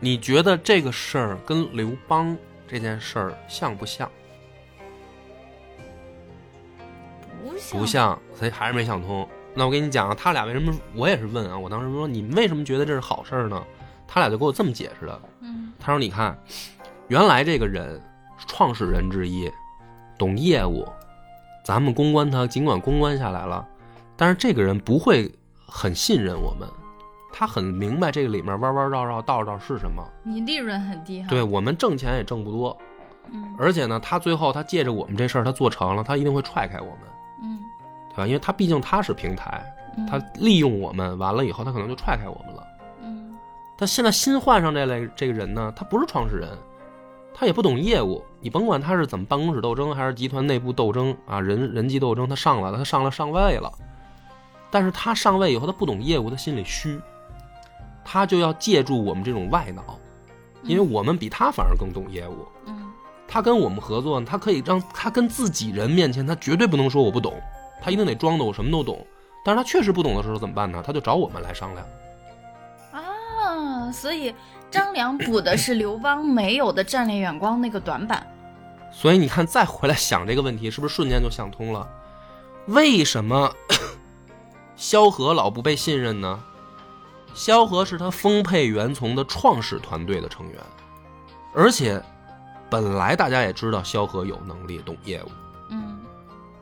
[0.00, 2.36] 你觉得这个事儿跟刘邦
[2.68, 4.06] 这件事儿像不像？
[7.42, 9.26] 不像不像，所以还是没想通。
[9.54, 10.70] 那我跟你讲啊，他俩为什么？
[10.94, 13.64] 我也是问啊，我当时说你们为什么觉得这是好事儿呢？
[14.06, 15.22] 他俩就给我这么解释的。
[15.40, 16.36] 嗯他说：“你看，
[17.08, 18.00] 原来这个人
[18.46, 19.50] 创始人之一，
[20.18, 20.86] 懂业务，
[21.64, 23.66] 咱们公关他，尽管公关下来了，
[24.16, 25.30] 但是这个人不会
[25.66, 26.68] 很信任我们，
[27.32, 30.02] 他很明白这个里面弯弯绕绕道道是什么。
[30.22, 31.28] 你利润很低哈。
[31.28, 32.76] 对，我们挣钱也挣不多，
[33.30, 37.00] 嗯而且呢，他最后他借着我们这事儿他做成了，他一定会踹开我们，
[37.42, 37.58] 嗯
[38.10, 38.26] 对吧？
[38.26, 39.62] 因为他毕竟他是平台，
[39.96, 42.62] 嗯，他利用我们完了以后，他可能就踹开我们了。”
[43.02, 43.36] 嗯
[43.78, 46.48] 但现在新换上这类这个人呢，他不是创始人，
[47.34, 48.24] 他也不懂业务。
[48.40, 53.72] 你甭管他是怎么办公室斗争，还是集团内部斗争啊，人人际斗争，他上来了，他上了上位了。
[54.70, 57.00] 但是他上位以后，他不懂业务，他心里虚，
[58.04, 59.98] 他就要借助我们这种外脑，
[60.62, 62.46] 因为我们比他反而更懂业务。
[62.66, 62.92] 嗯
[63.28, 67.34] 他跟我们合作，他可以让他跟自己人面前，他绝对不能说我不懂，
[67.82, 69.04] 他一定得装的我什么都懂。
[69.44, 70.80] 但是他确实不懂的时候怎么办呢？
[70.86, 71.84] 他就找我们来商量。
[72.92, 74.32] 啊，所以
[74.76, 78.26] 张良补的是刘邦没有的战略眼光那个短板。
[78.92, 81.88] 所以你看，再回来想这个问题，是不是瞬间就想通了？
[82.66, 83.50] 为什么
[84.76, 86.38] 萧何老不被信任呢？
[87.32, 90.60] 萧何是他丰沛源从的创始团队的成员，
[91.54, 92.02] 而且
[92.68, 95.28] 本来大家也知道萧何有能力懂业务。
[95.70, 95.98] 嗯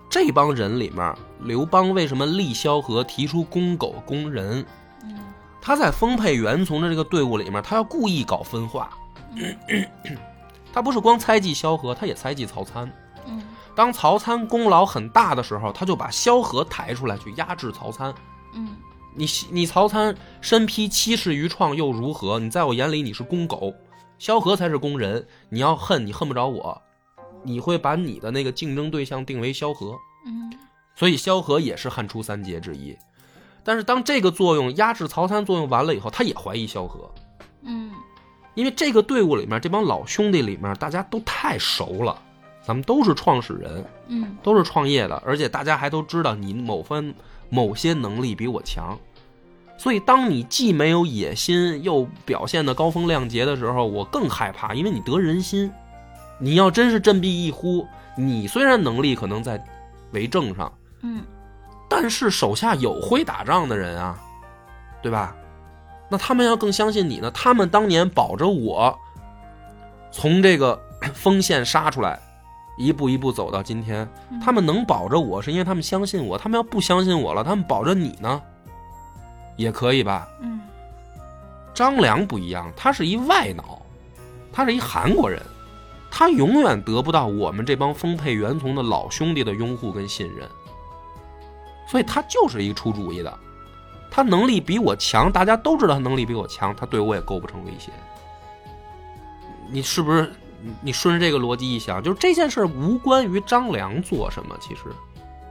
[0.08, 4.64] 这帮人里面，刘邦为什么立萧何提出公狗公人？
[5.64, 8.90] 嗯他在丰沛源从的这个队伍里面，他要故意搞分化。
[10.74, 12.90] 他不是光猜忌萧何，他也猜忌曹参。
[13.26, 13.42] 嗯
[13.74, 18.14] 当曹参功劳很大的时候，他就把萧何抬出来去压制曹参。
[18.52, 18.76] 嗯
[19.16, 22.38] 你你曹参身披七世余创又如何？
[22.38, 23.72] 你在我眼里你是公狗，
[24.18, 25.26] 萧何才是公人。
[25.48, 26.82] 你要恨你恨不着我，
[27.42, 29.96] 你会把你的那个竞争对象定为萧何。
[30.26, 30.52] 嗯
[30.94, 32.96] 所以萧何也是汉初三杰之一。
[33.64, 37.10] 但是当这个作用压制曹参作用完了以后，他也怀疑萧何，
[37.62, 37.90] 嗯。
[38.54, 42.16] 因为这个队伍里面这帮老兄弟里面大家都太熟了，
[42.64, 44.36] 咱们都是创始人，嗯。
[44.42, 47.12] 都是创业的，而且大家还都知道你某分
[47.48, 48.96] 某些能力比我强，
[49.76, 55.70] 所以当你既没有野心，又表现的高风亮节的时候，我更害怕，因为你得人心。
[56.38, 57.86] 你要真是振臂一呼，
[58.16, 59.64] 你虽然能力可能在
[60.12, 61.22] 为政上，嗯
[61.96, 64.18] 但是手下有会打仗的人啊，
[65.00, 65.32] 对吧？
[66.10, 67.30] 那他们要更相信你呢。
[67.30, 68.98] 他们当年保着我
[70.10, 70.76] 从这个
[71.14, 72.18] 锋线杀出来，
[72.76, 76.36] 一步一步走到今天，嗯他们能保着我，是因为他们相信我。
[76.36, 78.42] 他们要不相信我了，他们保着你呢，
[79.56, 80.28] 也可以吧？
[80.40, 80.60] 嗯
[81.72, 83.80] 张良不一样，他是一外脑，
[84.52, 85.40] 他是一韩国人，
[86.10, 90.48] 他永远得不到我们这帮丰沛原从的老兄弟的拥护跟信任，
[91.86, 93.38] 所以他就是一个出主意的。
[94.10, 97.90] 他能力比我强，大家都知道他能力比我强，他对我也构不成威胁。
[99.70, 100.32] 你是不是？
[100.60, 104.82] 你你顺着这个逻辑一想，就是这件事无关于张良做什么，其实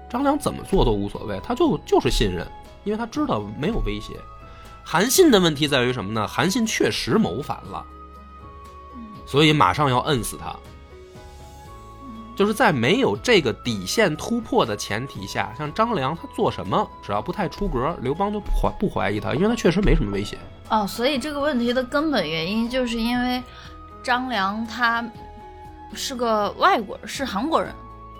[0.09, 2.47] 张良怎么做都无所谓，他就就是信任，
[2.84, 4.13] 因为他知道没有威胁。
[4.84, 6.27] 韩信的问题在于什么呢？
[6.27, 7.86] 韩信确实谋反了，
[9.27, 10.55] 所以马上要摁死他。
[12.36, 20.38] 就是在没有这个底线突破的前提下，像张良他做什么，只要不太出格，刘邦就不怀不怀疑他，因为他确实没什么威胁。
[20.69, 23.41] 哦，所以这个问题的根本原因就是因为
[24.01, 25.03] 张良他
[25.93, 27.71] 是个外国人，是韩国人，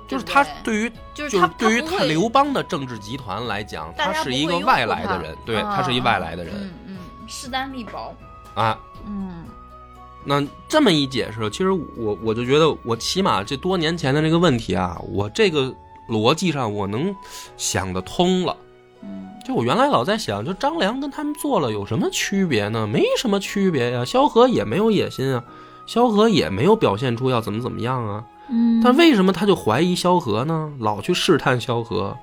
[0.08, 6.98] 就是他对于就是就是他对于他刘邦的政治集团来讲，他是一个外来的人，对啊他是一外来的人嗯嗯，
[7.28, 8.16] 势单力薄，
[8.54, 8.78] 啊。
[9.06, 9.46] 嗯
[10.26, 15.74] 那这么一解释，其实我我就觉得，我起码这多年前的这个问题啊，我这个
[16.10, 17.16] 逻辑上我能
[17.58, 18.56] 想得通了。
[19.02, 22.88] 嗯就我原来老在想，就张良跟他们做了有什么区别呢？
[22.88, 24.06] 没什么区别呀。
[24.06, 25.44] 萧何也没有野心啊，
[25.86, 28.24] 萧何也没有表现出要怎么怎么样啊。
[28.50, 30.72] 嗯，但为什么他就怀疑萧何呢？
[30.80, 32.18] 老去试探萧何？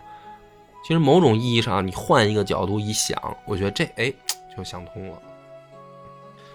[0.83, 4.11] 其实某种意义上，你换一个角度一想，我觉得这哎
[4.57, 5.19] 就想通了。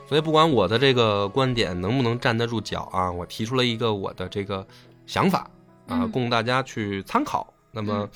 [0.07, 4.65] 所以不管我的这个观点能不能站得住脚啊，我提出了一个我的这个
[5.05, 5.39] 想法
[5.87, 7.53] 啊，嗯供大家去参考。
[7.71, 8.09] 那么。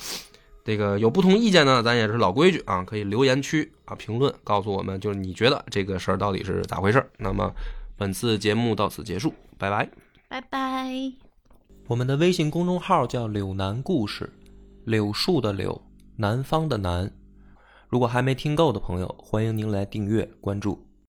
[0.62, 7.50] 这个有不同意见呢，咱也是老规矩啊，可以留言区啊评论告诉我们，就是你觉得这个事儿到底是咋回事儿那么
[7.96, 9.88] 本次节目到此结束，拜拜。
[10.28, 10.92] 拜拜。
[11.86, 14.30] 我们的微信公众号叫“柳南故事”，
[14.84, 15.80] 柳树的柳，
[16.14, 17.10] 南方的南。
[17.88, 20.89] 如果还没听够的朋友，欢迎您来订阅关注。